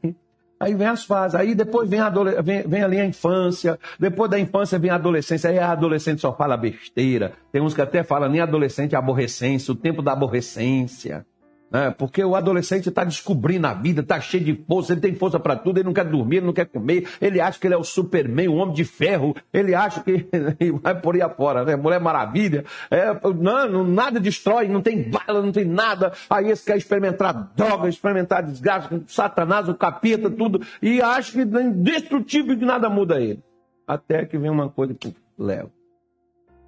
Aí 0.62 0.76
vem 0.76 0.86
as 0.86 1.04
fases, 1.04 1.34
aí 1.34 1.56
depois 1.56 1.90
vem, 1.90 1.98
a 1.98 2.08
vem, 2.08 2.62
vem, 2.62 2.84
ali 2.84 3.00
a 3.00 3.04
infância, 3.04 3.76
depois 3.98 4.30
da 4.30 4.38
infância 4.38 4.78
vem 4.78 4.92
a 4.92 4.94
adolescência, 4.94 5.50
aí 5.50 5.58
a 5.58 5.72
adolescente 5.72 6.20
só 6.20 6.32
fala 6.32 6.56
besteira. 6.56 7.32
Tem 7.50 7.60
uns 7.60 7.74
que 7.74 7.82
até 7.82 8.04
falam 8.04 8.30
nem 8.30 8.40
adolescente, 8.40 8.94
aborrecência, 8.94 9.72
o 9.72 9.74
tempo 9.74 10.00
da 10.00 10.12
aborrecência. 10.12 11.26
Né? 11.72 11.90
Porque 11.90 12.22
o 12.22 12.36
adolescente 12.36 12.90
está 12.90 13.02
descobrindo 13.02 13.66
a 13.66 13.72
vida, 13.72 14.02
está 14.02 14.20
cheio 14.20 14.44
de 14.44 14.54
força, 14.68 14.92
ele 14.92 15.00
tem 15.00 15.14
força 15.14 15.40
para 15.40 15.56
tudo, 15.56 15.78
ele 15.78 15.86
não 15.86 15.94
quer 15.94 16.04
dormir, 16.04 16.36
ele 16.36 16.46
não 16.46 16.52
quer 16.52 16.66
comer, 16.66 17.08
ele 17.18 17.40
acha 17.40 17.58
que 17.58 17.66
ele 17.66 17.72
é 17.72 17.78
o 17.78 17.82
Superman, 17.82 18.46
o 18.48 18.56
homem 18.56 18.74
de 18.74 18.84
ferro, 18.84 19.34
ele 19.50 19.74
acha 19.74 20.02
que 20.02 20.28
vai 20.82 21.00
por 21.00 21.14
aí 21.14 21.22
afora, 21.22 21.64
né? 21.64 21.74
Mulher 21.74 21.98
Maravilha, 21.98 22.66
é, 22.90 23.06
não, 23.34 23.84
nada 23.84 24.20
destrói, 24.20 24.68
não 24.68 24.82
tem 24.82 25.10
bala, 25.10 25.40
não 25.40 25.50
tem 25.50 25.64
nada. 25.64 26.12
Aí 26.28 26.50
esse 26.50 26.66
quer 26.66 26.76
experimentar 26.76 27.52
droga, 27.56 27.88
experimentar 27.88 28.42
desgraça, 28.42 29.02
Satanás, 29.06 29.66
o 29.66 29.74
capeta, 29.74 30.28
tudo, 30.28 30.60
e 30.82 31.00
acha 31.00 31.32
que 31.32 31.40
é 31.40 31.62
indestrutível 31.62 32.58
que 32.58 32.66
nada 32.66 32.90
muda 32.90 33.18
ele. 33.18 33.42
Até 33.86 34.26
que 34.26 34.36
vem 34.36 34.50
uma 34.50 34.68
coisa 34.68 34.92
que 34.92 35.16
leva. 35.38 35.70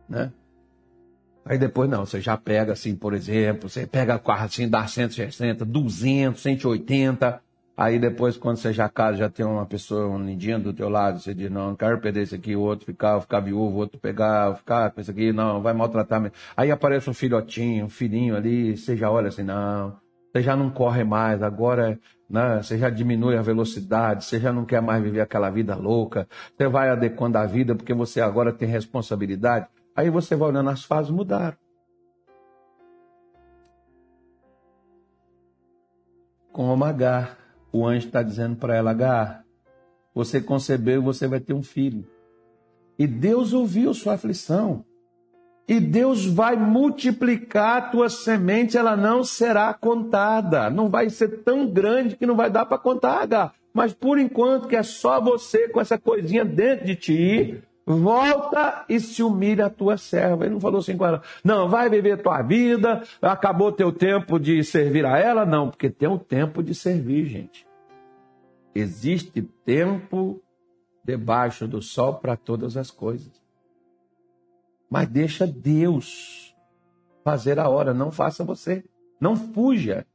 Né? 0.08 0.32
Aí 1.44 1.58
depois 1.58 1.90
não, 1.90 2.06
você 2.06 2.20
já 2.20 2.36
pega 2.36 2.72
assim, 2.72 2.96
por 2.96 3.12
exemplo, 3.12 3.68
você 3.68 3.86
pega 3.86 4.18
carro 4.18 4.46
assim, 4.46 4.68
dá 4.68 4.86
160, 4.86 5.64
200, 5.64 6.40
180. 6.40 7.40
Aí 7.76 7.98
depois, 7.98 8.36
quando 8.36 8.56
você 8.56 8.72
já 8.72 8.88
casa, 8.88 9.18
já 9.18 9.28
tem 9.28 9.44
uma 9.44 9.66
pessoa, 9.66 10.06
um 10.06 10.24
lindinho 10.24 10.60
do 10.60 10.72
teu 10.72 10.88
lado, 10.88 11.18
você 11.18 11.34
diz, 11.34 11.50
não, 11.50 11.70
não 11.70 11.76
quero 11.76 12.00
perder 12.00 12.22
esse 12.22 12.34
aqui, 12.36 12.54
o 12.54 12.60
outro 12.60 12.86
ficar, 12.86 13.20
ficar 13.20 13.40
viúvo, 13.40 13.76
o 13.76 13.78
outro 13.80 13.98
pegar, 13.98 14.54
ficar 14.54 14.92
com 14.92 15.00
esse 15.00 15.10
aqui, 15.10 15.32
não, 15.32 15.60
vai 15.60 15.74
maltratar. 15.74 16.30
Aí 16.56 16.70
aparece 16.70 17.10
um 17.10 17.14
filhotinho, 17.14 17.86
um 17.86 17.88
filhinho 17.88 18.36
ali, 18.36 18.76
você 18.76 18.96
já 18.96 19.10
olha 19.10 19.26
assim, 19.26 19.42
não, 19.42 19.96
você 20.32 20.40
já 20.40 20.54
não 20.54 20.70
corre 20.70 21.02
mais, 21.02 21.42
agora 21.42 21.98
né, 22.30 22.62
você 22.62 22.78
já 22.78 22.88
diminui 22.88 23.36
a 23.36 23.42
velocidade, 23.42 24.24
você 24.24 24.38
já 24.38 24.52
não 24.52 24.64
quer 24.64 24.80
mais 24.80 25.02
viver 25.02 25.20
aquela 25.20 25.50
vida 25.50 25.74
louca, 25.74 26.28
você 26.56 26.68
vai 26.68 26.90
adequando 26.90 27.38
a 27.38 27.44
vida 27.44 27.74
porque 27.74 27.92
você 27.92 28.20
agora 28.20 28.52
tem 28.52 28.68
responsabilidade. 28.68 29.66
Aí 29.96 30.10
você 30.10 30.34
vai 30.34 30.48
olhando, 30.48 30.70
as 30.70 30.84
fases 30.84 31.10
mudaram. 31.10 31.56
Como 36.52 36.84
Agar, 36.84 37.38
o 37.72 37.86
anjo 37.86 38.06
está 38.06 38.22
dizendo 38.22 38.56
para 38.56 38.76
ela, 38.76 38.90
Agar, 38.90 39.44
você 40.14 40.40
concebeu 40.40 41.00
e 41.00 41.04
você 41.04 41.26
vai 41.26 41.40
ter 41.40 41.52
um 41.52 41.62
filho. 41.62 42.06
E 42.98 43.06
Deus 43.06 43.52
ouviu 43.52 43.92
sua 43.92 44.14
aflição. 44.14 44.84
E 45.66 45.80
Deus 45.80 46.26
vai 46.26 46.56
multiplicar 46.56 47.78
a 47.78 47.88
tua 47.88 48.08
semente, 48.08 48.76
ela 48.76 48.96
não 48.96 49.24
será 49.24 49.72
contada. 49.72 50.68
Não 50.70 50.88
vai 50.88 51.08
ser 51.08 51.42
tão 51.42 51.66
grande 51.66 52.16
que 52.16 52.26
não 52.26 52.36
vai 52.36 52.50
dar 52.50 52.66
para 52.66 52.78
contar, 52.78 53.22
Agar. 53.22 53.54
Mas 53.72 53.92
por 53.92 54.18
enquanto 54.18 54.68
que 54.68 54.76
é 54.76 54.82
só 54.82 55.20
você 55.20 55.68
com 55.68 55.80
essa 55.80 55.98
coisinha 55.98 56.44
dentro 56.44 56.86
de 56.86 56.94
ti, 56.94 57.62
volta 57.86 58.84
e 58.88 58.98
se 58.98 59.22
humilha 59.22 59.66
a 59.66 59.70
tua 59.70 59.96
serva. 59.96 60.44
Ele 60.44 60.54
não 60.54 60.60
falou 60.60 60.78
assim 60.78 60.96
com 60.96 61.06
ela, 61.06 61.22
não, 61.42 61.68
vai 61.68 61.88
viver 61.90 62.22
tua 62.22 62.40
vida, 62.42 63.02
acabou 63.20 63.70
teu 63.70 63.92
tempo 63.92 64.38
de 64.38 64.62
servir 64.64 65.04
a 65.04 65.18
ela. 65.18 65.44
Não, 65.44 65.70
porque 65.70 65.90
tem 65.90 66.08
um 66.08 66.18
tempo 66.18 66.62
de 66.62 66.74
servir, 66.74 67.26
gente. 67.26 67.66
Existe 68.74 69.42
tempo 69.42 70.42
debaixo 71.04 71.68
do 71.68 71.82
sol 71.82 72.14
para 72.14 72.36
todas 72.36 72.76
as 72.76 72.90
coisas. 72.90 73.42
Mas 74.90 75.08
deixa 75.08 75.46
Deus 75.46 76.54
fazer 77.22 77.58
a 77.58 77.68
hora, 77.68 77.92
não 77.92 78.10
faça 78.10 78.44
você. 78.44 78.84
Não 79.20 79.36
fuja 79.36 80.06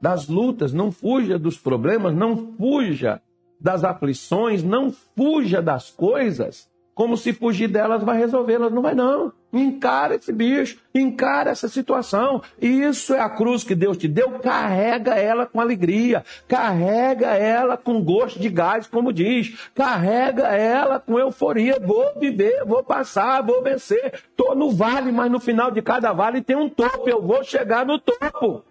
das 0.00 0.28
lutas, 0.28 0.72
não 0.72 0.92
fuja 0.92 1.38
dos 1.38 1.58
problemas, 1.58 2.14
não 2.14 2.54
fuja 2.54 3.20
das 3.60 3.82
aflições, 3.82 4.62
não 4.62 4.92
fuja 4.92 5.60
das 5.60 5.90
coisas 5.90 6.70
como 6.98 7.16
se 7.16 7.32
fugir 7.32 7.68
delas 7.68 8.02
vai 8.02 8.18
resolvê-las. 8.18 8.72
Não 8.72 8.82
vai, 8.82 8.92
não. 8.92 9.32
Encara 9.52 10.16
esse 10.16 10.32
bicho, 10.32 10.80
encara 10.92 11.48
essa 11.48 11.68
situação. 11.68 12.42
Isso 12.60 13.14
é 13.14 13.20
a 13.20 13.30
cruz 13.30 13.62
que 13.62 13.76
Deus 13.76 13.96
te 13.96 14.08
deu. 14.08 14.40
Carrega 14.40 15.14
ela 15.14 15.46
com 15.46 15.60
alegria, 15.60 16.24
carrega 16.48 17.28
ela 17.36 17.76
com 17.76 18.02
gosto 18.02 18.40
de 18.40 18.48
gás, 18.48 18.88
como 18.88 19.12
diz. 19.12 19.70
Carrega 19.76 20.48
ela 20.48 20.98
com 20.98 21.16
euforia. 21.16 21.78
Vou 21.78 22.18
viver, 22.18 22.64
vou 22.64 22.82
passar, 22.82 23.44
vou 23.44 23.62
vencer. 23.62 24.14
Estou 24.14 24.56
no 24.56 24.72
vale, 24.72 25.12
mas 25.12 25.30
no 25.30 25.38
final 25.38 25.70
de 25.70 25.80
cada 25.80 26.12
vale 26.12 26.42
tem 26.42 26.56
um 26.56 26.68
topo. 26.68 27.08
Eu 27.08 27.22
vou 27.22 27.44
chegar 27.44 27.86
no 27.86 28.00
topo. 28.00 28.64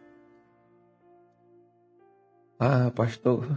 Ah, 2.59 2.91
pastor, 2.93 3.47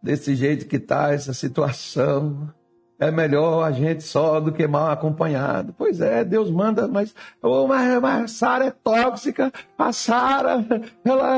desse 0.00 0.36
jeito 0.36 0.68
que 0.68 0.76
está 0.76 1.12
essa 1.12 1.34
situação, 1.34 2.54
é 2.98 3.10
melhor 3.10 3.62
a 3.62 3.70
gente 3.70 4.02
só 4.02 4.40
do 4.40 4.52
que 4.52 4.66
mal 4.66 4.90
acompanhado. 4.90 5.72
Pois 5.78 6.00
é, 6.00 6.24
Deus 6.24 6.50
manda, 6.50 6.88
mas, 6.88 7.14
oh, 7.40 7.66
mas, 7.68 8.02
a 8.04 8.26
Sara 8.26 8.66
é 8.66 8.70
tóxica, 8.70 9.52
a 9.78 9.92
Sara, 9.92 10.64
ela, 11.04 11.36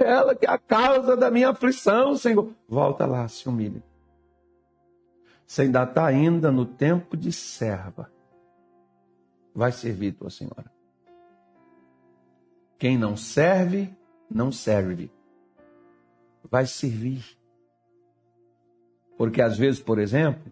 ela 0.00 0.34
que 0.34 0.46
é 0.46 0.50
a 0.50 0.58
causa 0.58 1.16
da 1.16 1.30
minha 1.30 1.50
aflição, 1.50 2.16
Senhor. 2.16 2.48
Volta 2.66 3.04
lá, 3.04 3.28
se 3.28 3.46
humilha. 3.46 3.82
Você 5.46 5.62
ainda 5.62 5.82
está 5.82 6.06
ainda 6.06 6.50
no 6.50 6.64
tempo 6.64 7.14
de 7.14 7.30
serva. 7.30 8.10
Vai 9.54 9.70
servir 9.70 10.12
tua 10.12 10.30
senhora. 10.30 10.72
Quem 12.78 12.96
não 12.96 13.18
serve, 13.18 13.94
não 14.30 14.50
serve. 14.50 15.10
Vai 16.50 16.64
servir. 16.64 17.22
Porque 19.18 19.42
às 19.42 19.58
vezes, 19.58 19.78
por 19.78 19.98
exemplo, 19.98 20.50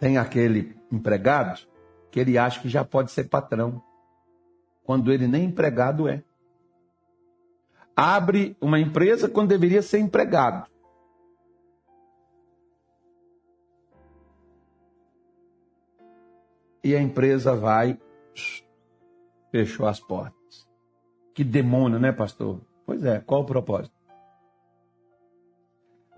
tem 0.00 0.16
aquele 0.16 0.74
empregado 0.90 1.60
que 2.10 2.18
ele 2.18 2.38
acha 2.38 2.58
que 2.58 2.68
já 2.68 2.84
pode 2.84 3.12
ser 3.12 3.28
patrão, 3.28 3.80
quando 4.82 5.12
ele 5.12 5.28
nem 5.28 5.44
empregado 5.44 6.08
é. 6.08 6.24
abre 7.94 8.56
uma 8.60 8.80
empresa 8.80 9.28
quando 9.28 9.50
deveria 9.50 9.82
ser 9.82 10.00
empregado. 10.00 10.68
E 16.82 16.96
a 16.96 17.00
empresa 17.00 17.54
vai, 17.54 18.00
fechou 19.52 19.86
as 19.86 20.00
portas. 20.00 20.66
Que 21.34 21.44
demônio, 21.44 22.00
né, 22.00 22.10
pastor? 22.10 22.58
Pois 22.86 23.04
é, 23.04 23.20
qual 23.20 23.42
o 23.42 23.46
propósito? 23.46 23.94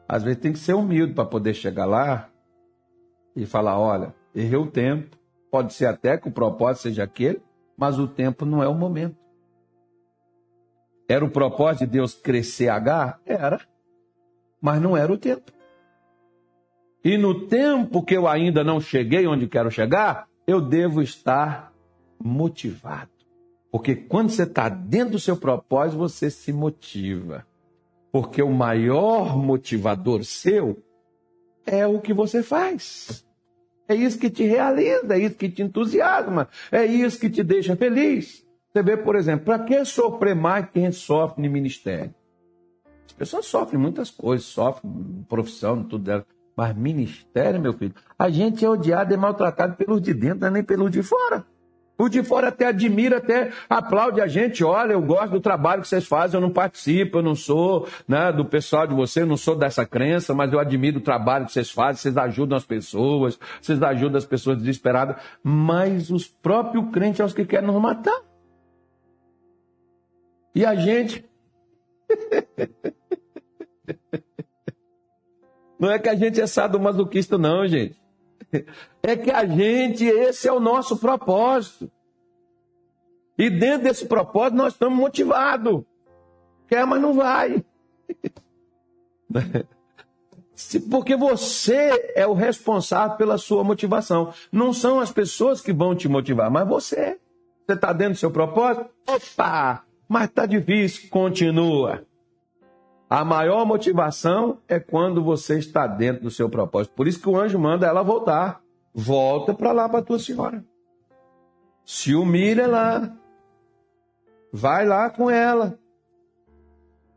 Às 0.09 0.23
vezes 0.23 0.41
tem 0.41 0.53
que 0.53 0.59
ser 0.59 0.75
humilde 0.75 1.15
para 1.15 1.27
poder 1.27 1.53
chegar 1.53 1.85
lá 1.85 2.32
e 3.35 3.47
falar: 3.47 3.79
olha, 3.79 4.15
errei 4.35 4.57
o 4.57 4.71
tempo. 4.71 5.17
Pode 5.51 5.75
ser 5.75 5.87
até 5.87 6.17
que 6.17 6.29
o 6.29 6.33
propósito 6.33 6.85
seja 6.85 7.05
aquele, 7.05 7.43
mas 7.77 7.99
o 7.99 8.09
tempo 8.09 8.47
não 8.47 8.63
é 8.63 8.69
o 8.69 8.75
momento. 8.75 9.17
Era 11.09 11.25
o 11.25 11.31
propósito 11.31 11.85
de 11.85 11.93
Deus 11.93 12.15
crescer 12.15 12.69
H? 12.69 13.21
Era. 13.27 13.61
Mas 14.61 14.81
não 14.81 14.97
era 14.97 15.13
o 15.13 15.19
tempo. 15.19 15.53
E 17.05 17.19
no 17.19 17.47
tempo 17.49 18.03
que 18.03 18.17
eu 18.17 18.29
ainda 18.29 18.63
não 18.63 18.81
cheguei 18.81 19.27
onde 19.27 19.49
quero 19.49 19.71
chegar, 19.71 20.29
eu 20.47 20.61
devo 20.61 21.03
estar 21.03 21.73
motivado. 22.19 23.11
Porque 23.71 23.95
quando 23.95 24.31
você 24.31 24.45
está 24.45 24.69
dentro 24.69 25.13
do 25.13 25.19
seu 25.19 25.37
propósito, 25.37 25.99
você 25.99 26.31
se 26.31 26.53
motiva. 26.53 27.45
Porque 28.13 28.43
o 28.43 28.53
maior 28.53 29.37
motivador 29.37 30.23
seu 30.25 30.83
é 31.67 31.87
o 31.87 32.01
que 32.01 32.13
você 32.13 32.43
faz. 32.43 33.25
É 33.89 33.95
isso 33.95 34.19
que 34.19 34.31
te 34.31 34.45
realiza, 34.45 35.15
é 35.15 35.19
isso 35.19 35.37
que 35.37 35.49
te 35.49 35.63
entusiasma, 35.63 36.49
é 36.71 36.85
isso 36.85 37.19
que 37.19 37.29
te 37.29 37.43
deixa 37.43 37.77
feliz. 37.77 38.45
Você 38.73 38.83
vê, 38.83 38.97
por 38.97 39.17
exemplo, 39.17 39.45
para 39.45 39.59
que 39.59 39.85
sofrer 39.85 40.35
mais 40.35 40.67
que 40.67 40.81
quem 40.81 40.91
sofre 40.93 41.43
no 41.43 41.53
ministério? 41.53 42.15
As 43.05 43.13
pessoas 43.13 43.47
sofrem 43.47 43.79
muitas 43.79 44.11
coisas, 44.11 44.47
sofrem 44.47 45.25
profissão, 45.29 45.83
tudo 45.83 46.05
dela. 46.05 46.27
Mas 46.57 46.75
ministério, 46.77 47.61
meu 47.61 47.73
filho, 47.73 47.95
a 48.19 48.31
gente 48.31 48.65
é 48.65 48.69
odiado 48.69 49.13
e 49.13 49.17
maltratado 49.17 49.77
pelos 49.77 50.01
de 50.01 50.15
dentro, 50.15 50.41
não 50.41 50.49
é 50.49 50.51
nem 50.51 50.65
pelos 50.65 50.91
de 50.91 51.03
fora. 51.03 51.45
O 52.03 52.09
de 52.09 52.25
fora 52.25 52.49
até 52.49 52.67
admira, 52.67 53.19
até 53.19 53.53
aplaude 53.71 54.21
a 54.21 54.27
gente. 54.27 54.65
Olha, 54.65 54.95
eu 54.95 55.01
gosto 55.01 55.31
do 55.31 55.41
trabalho 55.41 55.83
que 55.83 55.89
vocês 55.89 56.05
fazem, 56.05 56.37
eu 56.37 56.41
não 56.41 56.51
participo, 56.51 57.19
eu 57.19 57.23
não 57.23 57.37
sou 57.37 57.87
né, 58.09 58.33
do 58.33 58.45
pessoal 58.45 58.89
de 58.89 58.93
você, 58.93 59.23
eu 59.23 59.27
não 59.27 59.37
sou 59.37 59.55
dessa 59.55 59.87
crença, 59.87 60.35
mas 60.35 60.53
eu 60.53 60.59
admiro 60.59 60.99
o 60.99 61.01
trabalho 61.01 61.47
que 61.47 61.53
vocês 61.53 61.71
fazem, 61.71 62.03
vocês 62.03 62.17
ajudam 62.17 62.59
as 62.59 62.65
pessoas, 62.65 63.39
vocês 63.61 63.81
ajudam 63.81 64.19
as 64.19 64.25
pessoas 64.25 64.59
desesperadas. 64.59 65.15
Mas 65.45 66.11
os 66.11 66.27
próprios 66.27 66.91
crentes 66.91 67.19
são 67.19 67.27
os 67.27 67.33
que 67.33 67.45
querem 67.45 67.69
nos 67.69 67.81
matar. 67.81 68.21
E 70.57 70.67
a 70.67 70.75
gente. 70.75 71.25
não 75.79 75.89
é 75.89 76.01
que 76.01 76.09
a 76.09 76.17
gente 76.17 76.41
é 76.41 76.49
sadomasoquista, 76.49 77.39
não, 77.39 77.65
gente. 77.65 77.97
É 79.05 79.17
que 79.17 79.31
a 79.31 79.47
gente, 79.47 80.05
esse 80.05 80.49
é 80.49 80.53
o 80.53 80.59
nosso 80.59 80.97
propósito. 80.97 81.92
E 83.39 83.49
dentro 83.51 83.85
desse 83.85 84.07
propósito 84.07 84.57
nós 84.57 84.73
estamos 84.75 84.99
motivados. 84.99 85.83
Quer, 86.69 86.87
mas 86.87 87.01
não 87.01 87.15
vai. 87.15 87.65
Porque 90.91 91.17
você 91.17 92.13
é 92.15 92.27
o 92.27 92.35
responsável 92.35 93.17
pela 93.17 93.39
sua 93.39 93.65
motivação. 93.65 94.33
Não 94.51 94.73
são 94.73 95.01
as 95.01 95.11
pessoas 95.11 95.61
que 95.61 95.73
vão 95.73 95.95
te 95.95 96.09
motivar, 96.09 96.51
mas 96.51 96.69
você. 96.69 97.19
Você 97.67 97.75
está 97.75 97.93
dentro 97.93 98.15
do 98.15 98.19
seu 98.19 98.31
propósito? 98.31 98.87
Opa! 99.09 99.85
Mas 100.09 100.25
está 100.25 100.47
difícil. 100.47 101.09
Continua. 101.11 102.05
A 103.09 103.25
maior 103.25 103.67
motivação 103.67 104.59
é 104.69 104.81
quando 104.81 105.23
você 105.23 105.59
está 105.59 105.87
dentro 105.87 106.23
do 106.23 106.31
seu 106.31 106.49
propósito. 106.49 106.95
Por 106.95 107.07
isso 107.07 107.21
que 107.21 107.29
o 107.29 107.39
anjo 107.39 107.59
manda 107.59 107.87
ela 107.87 108.03
voltar. 108.03 108.61
Volta 108.95 109.55
para 109.55 109.73
lá 109.73 109.89
para 109.89 110.03
tua 110.03 110.19
senhora. 110.19 110.65
Se 111.85 112.15
humilha 112.15 112.67
lá. 112.67 113.13
Vai 114.53 114.87
lá 114.87 115.09
com 115.09 115.31
ela. 115.31 115.79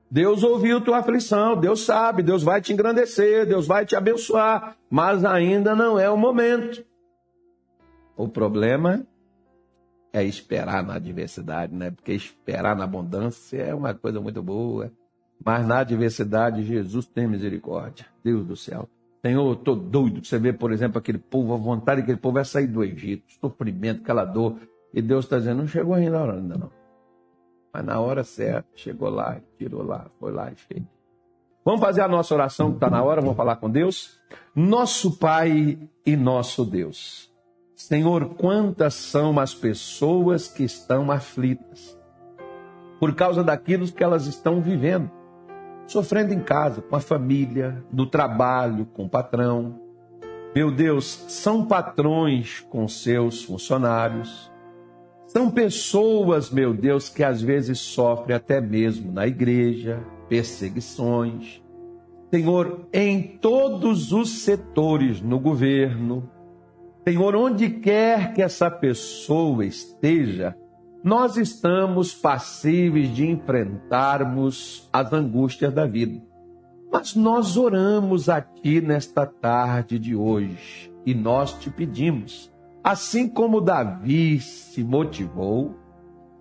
Deus 0.10 0.44
ouviu 0.44 0.80
tua 0.80 1.00
aflição, 1.00 1.60
Deus 1.60 1.82
sabe, 1.82 2.24
Deus 2.24 2.42
vai 2.42 2.62
te 2.62 2.72
engrandecer, 2.72 3.46
Deus 3.46 3.68
vai 3.68 3.86
te 3.86 3.96
abençoar, 3.96 4.78
mas 4.90 5.26
ainda 5.26 5.76
não 5.76 6.00
é 6.00 6.10
o 6.10 6.18
momento. 6.18 6.86
O 8.16 8.28
problema 8.30 9.06
é 10.14 10.24
esperar 10.24 10.82
na 10.82 10.96
adversidade, 10.96 11.76
né? 11.76 11.92
Porque 11.92 12.14
esperar 12.14 12.78
na 12.78 12.86
abundância 12.86 13.58
é 13.58 13.76
uma 13.76 13.94
coisa 13.94 14.22
muito 14.22 14.42
boa. 14.42 14.90
Mas 15.44 15.68
na 15.68 15.80
adversidade, 15.80 16.64
Jesus 16.64 17.06
tem 17.06 17.28
misericórdia. 17.28 18.06
Deus 18.24 18.46
do 18.46 18.56
céu. 18.56 18.88
Senhor, 19.22 19.46
eu 19.46 19.54
estou 19.54 19.76
doido. 19.76 20.24
Você 20.24 20.40
vê, 20.40 20.54
por 20.54 20.72
exemplo, 20.72 20.98
aquele 20.98 21.18
povo, 21.18 21.54
a 21.54 21.58
vontade 21.58 22.00
daquele 22.00 22.18
povo 22.18 22.40
é 22.40 22.44
sair 22.46 22.68
do 22.68 22.84
Egito, 22.84 23.26
sofrimento, 23.42 24.02
aquela 24.02 24.24
dor. 24.24 24.58
E 24.94 25.02
Deus 25.02 25.26
está 25.26 25.38
dizendo, 25.38 25.58
não 25.58 25.68
chegou 25.68 25.94
ainda, 25.94 26.24
ainda 26.32 26.58
não. 26.58 26.85
Mas 27.76 27.86
na 27.86 28.00
hora 28.00 28.24
certa, 28.24 28.66
chegou 28.74 29.10
lá, 29.10 29.38
tirou 29.58 29.84
lá, 29.84 30.06
foi 30.18 30.32
lá 30.32 30.50
e 30.50 30.56
fez. 30.56 30.82
Vamos 31.66 31.82
fazer 31.82 32.02
a 32.02 32.08
nossa 32.08 32.34
oração 32.34 32.70
que 32.70 32.78
está 32.78 32.90
na 32.90 33.04
hora, 33.04 33.20
vamos 33.20 33.36
falar 33.36 33.58
com 33.58 33.70
Deus? 33.70 34.18
Nosso 34.56 35.18
Pai 35.18 35.78
e 36.06 36.16
nosso 36.16 36.64
Deus. 36.64 37.30
Senhor, 37.76 38.36
quantas 38.36 38.94
são 38.94 39.38
as 39.38 39.54
pessoas 39.54 40.48
que 40.48 40.64
estão 40.64 41.12
aflitas 41.12 42.00
por 42.98 43.14
causa 43.14 43.44
daquilo 43.44 43.92
que 43.92 44.02
elas 44.02 44.26
estão 44.26 44.62
vivendo 44.62 45.12
sofrendo 45.88 46.34
em 46.34 46.40
casa, 46.40 46.82
com 46.82 46.96
a 46.96 47.00
família, 47.00 47.84
no 47.92 48.06
trabalho, 48.06 48.86
com 48.86 49.06
o 49.06 49.10
patrão. 49.10 49.80
Meu 50.56 50.72
Deus, 50.72 51.06
são 51.28 51.66
patrões 51.66 52.62
com 52.70 52.88
seus 52.88 53.44
funcionários. 53.44 54.52
São 55.36 55.52
pessoas, 55.52 56.50
meu 56.50 56.74
Deus, 56.74 57.10
que 57.10 57.22
às 57.22 57.42
vezes 57.42 57.78
sofrem 57.78 58.38
até 58.38 58.62
mesmo 58.62 59.12
na 59.12 59.28
igreja, 59.28 60.02
perseguições. 60.30 61.62
Senhor, 62.34 62.88
em 62.94 63.22
todos 63.22 64.14
os 64.14 64.44
setores 64.44 65.20
no 65.20 65.38
governo, 65.38 66.32
Senhor, 67.06 67.36
onde 67.36 67.70
quer 67.70 68.34
que 68.34 68.42
essa 68.42 68.72
pessoa 68.72 69.66
esteja, 69.66 70.56
nós 71.04 71.36
estamos 71.36 72.14
passíveis 72.14 73.14
de 73.14 73.30
enfrentarmos 73.30 74.90
as 74.94 75.12
angústias 75.12 75.74
da 75.74 75.86
vida. 75.86 76.24
Mas 76.90 77.14
nós 77.14 77.58
oramos 77.58 78.30
aqui 78.30 78.80
nesta 78.80 79.26
tarde 79.26 80.00
de 80.00 80.16
hoje 80.16 80.90
e 81.06 81.14
nós 81.14 81.60
te 81.60 81.70
pedimos, 81.70 82.50
assim 82.86 83.28
como 83.28 83.60
Davi 83.60 84.40
se 84.40 84.84
motivou, 84.84 85.76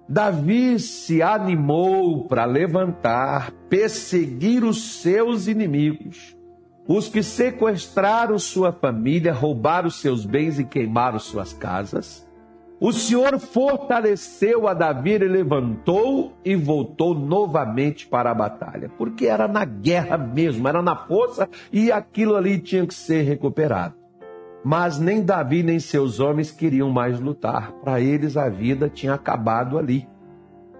Davi 0.06 0.78
se 0.78 1.22
animou 1.22 2.28
para 2.28 2.44
levantar, 2.44 3.50
perseguir 3.70 4.62
os 4.62 5.00
seus 5.00 5.46
inimigos, 5.46 6.36
os 6.86 7.08
que 7.08 7.22
sequestraram 7.22 8.38
sua 8.38 8.72
família, 8.72 9.32
roubaram 9.32 9.88
seus 9.88 10.26
bens 10.26 10.58
e 10.58 10.64
queimaram 10.64 11.18
suas 11.18 11.54
casas. 11.54 12.28
O 12.78 12.92
Senhor 12.92 13.38
fortaleceu 13.38 14.68
a 14.68 14.74
Davi, 14.74 15.12
ele 15.12 15.28
levantou 15.28 16.34
e 16.44 16.54
voltou 16.54 17.14
novamente 17.14 18.06
para 18.06 18.30
a 18.30 18.34
batalha, 18.34 18.90
porque 18.98 19.24
era 19.24 19.48
na 19.48 19.64
guerra 19.64 20.18
mesmo, 20.18 20.68
era 20.68 20.82
na 20.82 20.94
força 20.94 21.48
e 21.72 21.90
aquilo 21.90 22.36
ali 22.36 22.58
tinha 22.58 22.86
que 22.86 22.92
ser 22.92 23.22
recuperado. 23.22 24.03
Mas 24.64 24.98
nem 24.98 25.22
Davi 25.22 25.62
nem 25.62 25.78
seus 25.78 26.20
homens 26.20 26.50
queriam 26.50 26.90
mais 26.90 27.20
lutar, 27.20 27.72
para 27.82 28.00
eles 28.00 28.36
a 28.36 28.48
vida 28.48 28.88
tinha 28.88 29.14
acabado 29.14 29.78
ali. 29.78 30.08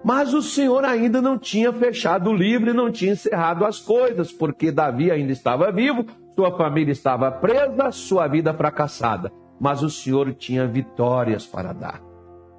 Mas 0.03 0.33
o 0.33 0.43
Senhor 0.43 0.85
ainda 0.85 1.21
não 1.21 1.39
tinha 1.39 1.73
fechado 1.73 2.31
o 2.31 2.35
livro 2.35 2.71
e 2.71 2.75
não 2.75 2.91
tinha 2.91 3.13
encerrado 3.13 3.65
as 3.65 3.79
coisas, 3.79 4.33
porque 4.33 4.73
Davi 4.73 5.11
ainda 5.11 5.33
estava 5.33 5.71
vivo, 5.71 6.07
sua 6.35 6.57
família 6.57 6.93
estava 6.93 7.31
presa, 7.31 7.91
sua 7.91 8.27
vida 8.27 8.55
fracassada 8.55 9.31
mas 9.59 9.83
o 9.83 9.91
Senhor 9.91 10.35
tinha 10.35 10.67
vitórias 10.67 11.47
para 11.47 11.73
dar. 11.73 12.01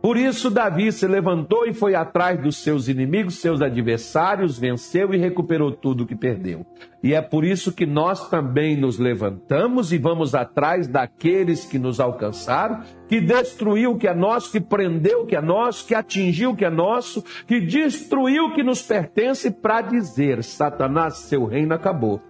Por 0.06 0.18
isso, 0.18 0.52
Davi 0.52 0.92
se 0.92 1.08
levantou 1.08 1.66
e 1.66 1.74
foi 1.74 1.96
atrás 1.96 2.40
dos 2.40 2.58
seus 2.58 2.88
inimigos, 2.88 3.40
seus 3.40 3.60
adversários, 3.60 4.56
venceu 4.56 5.12
e 5.12 5.18
recuperou 5.18 5.72
tudo 5.72 6.04
o 6.04 6.06
que 6.06 6.16
perdeu. 6.16 6.64
E 7.02 7.16
é 7.16 7.24
por 7.24 7.44
isso 7.44 7.72
que 7.72 7.88
nós 7.88 8.30
também 8.30 8.80
nos 8.80 9.00
levantamos 9.00 9.92
e 9.92 9.98
vamos 9.98 10.36
atrás 10.36 10.88
daqueles 10.88 11.66
que 11.66 11.80
nos 11.80 12.00
alcançaram, 12.00 12.84
que 13.08 13.20
destruiu 13.20 13.94
o 13.94 13.98
que 13.98 14.08
é 14.08 14.14
nosso, 14.14 14.52
que 14.52 14.62
prendeu 14.62 15.24
o 15.24 15.26
que 15.26 15.36
é 15.36 15.42
nosso, 15.42 15.88
que 15.88 15.96
atingiu 15.96 16.52
o 16.52 16.56
que 16.56 16.66
é 16.66 16.70
nosso, 16.70 17.24
que 17.48 17.60
destruiu 17.60 18.46
o 18.46 18.54
que 18.54 18.62
nos 18.62 18.84
pertence, 18.84 19.50
para 19.50 19.82
dizer: 19.82 20.44
Satanás, 20.44 21.18
seu 21.18 21.46
reino 21.46 21.74
acabou 21.74 22.22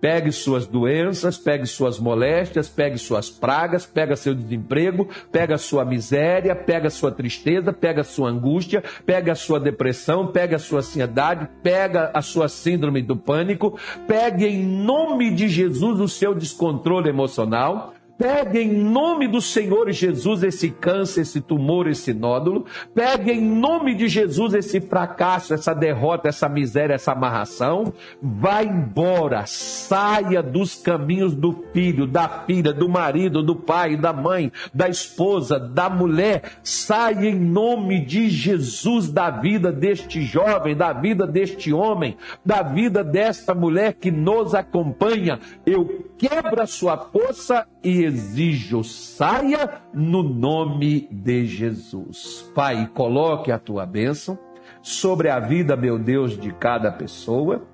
Pegue 0.00 0.32
suas 0.32 0.66
doenças, 0.66 1.36
pegue 1.36 1.66
suas 1.66 1.98
moléstias, 1.98 2.68
pegue 2.68 2.98
suas 2.98 3.30
pragas, 3.30 3.86
pega 3.86 4.16
seu 4.16 4.34
desemprego, 4.34 5.08
pega 5.30 5.58
sua 5.58 5.84
miséria, 5.84 6.54
pega 6.54 6.90
sua 6.90 7.10
tristeza, 7.10 7.72
pega 7.72 8.02
sua 8.02 8.30
angústia, 8.30 8.82
pega 9.04 9.34
sua 9.34 9.60
depressão, 9.60 10.26
pega 10.26 10.58
sua 10.58 10.78
ansiedade, 10.78 11.48
pega 11.62 12.10
a 12.14 12.22
sua 12.22 12.48
síndrome 12.48 13.02
do 13.02 13.16
pânico, 13.16 13.78
pegue 14.06 14.46
em 14.46 14.62
nome 14.64 15.30
de 15.30 15.48
Jesus 15.48 16.00
o 16.00 16.08
seu 16.08 16.34
descontrole 16.34 17.08
emocional, 17.08 17.94
Pegue 18.20 18.58
em 18.58 18.70
nome 18.70 19.26
do 19.26 19.40
Senhor 19.40 19.90
Jesus 19.90 20.42
esse 20.42 20.68
câncer, 20.68 21.22
esse 21.22 21.40
tumor, 21.40 21.88
esse 21.88 22.12
nódulo. 22.12 22.66
Pegue 22.94 23.30
em 23.30 23.40
nome 23.40 23.94
de 23.94 24.08
Jesus 24.08 24.52
esse 24.52 24.78
fracasso, 24.78 25.54
essa 25.54 25.72
derrota, 25.72 26.28
essa 26.28 26.46
miséria, 26.46 26.92
essa 26.92 27.12
amarração. 27.12 27.94
Vá 28.20 28.62
embora, 28.62 29.44
saia 29.46 30.42
dos 30.42 30.74
caminhos 30.74 31.34
do 31.34 31.64
filho, 31.72 32.06
da 32.06 32.28
filha, 32.28 32.74
do 32.74 32.90
marido, 32.90 33.42
do 33.42 33.56
pai, 33.56 33.96
da 33.96 34.12
mãe, 34.12 34.52
da 34.74 34.86
esposa, 34.86 35.58
da 35.58 35.88
mulher. 35.88 36.42
Saia 36.62 37.26
em 37.26 37.40
nome 37.40 38.04
de 38.04 38.28
Jesus 38.28 39.10
da 39.10 39.30
vida 39.30 39.72
deste 39.72 40.20
jovem, 40.20 40.76
da 40.76 40.92
vida 40.92 41.26
deste 41.26 41.72
homem, 41.72 42.18
da 42.44 42.62
vida 42.62 43.02
desta 43.02 43.54
mulher 43.54 43.94
que 43.94 44.10
nos 44.10 44.54
acompanha. 44.54 45.40
Eu 45.64 46.10
quebro 46.18 46.60
a 46.60 46.66
sua 46.66 46.98
força 46.98 47.66
e 47.82 48.09
exijo, 48.10 48.82
saia 48.82 49.80
no 49.94 50.22
nome 50.22 51.08
de 51.10 51.46
Jesus. 51.46 52.50
Pai, 52.54 52.90
coloque 52.92 53.52
a 53.52 53.58
tua 53.58 53.86
bênção 53.86 54.38
sobre 54.82 55.28
a 55.28 55.38
vida, 55.38 55.76
meu 55.76 55.98
Deus, 55.98 56.38
de 56.38 56.52
cada 56.52 56.90
pessoa. 56.90 57.66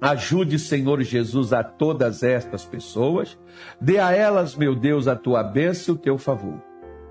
Ajude, 0.00 0.58
Senhor 0.58 1.02
Jesus, 1.02 1.52
a 1.52 1.62
todas 1.62 2.22
estas 2.22 2.64
pessoas. 2.64 3.38
Dê 3.80 3.98
a 3.98 4.12
elas, 4.12 4.54
meu 4.56 4.74
Deus, 4.74 5.06
a 5.06 5.16
tua 5.16 5.42
bênção 5.42 5.94
e 5.94 5.98
o 5.98 6.00
teu 6.00 6.16
favor. 6.16 6.62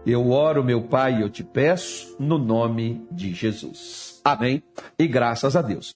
Eu 0.05 0.32
oro, 0.32 0.63
meu 0.63 0.82
Pai, 0.84 1.17
e 1.17 1.21
eu 1.21 1.30
te 1.30 1.43
peço, 1.43 2.15
no 2.17 2.38
nome 2.38 3.05
de 3.11 3.34
Jesus. 3.34 4.21
Amém. 4.23 4.63
E 4.97 5.07
graças 5.07 5.55
a 5.55 5.61
Deus. 5.61 5.88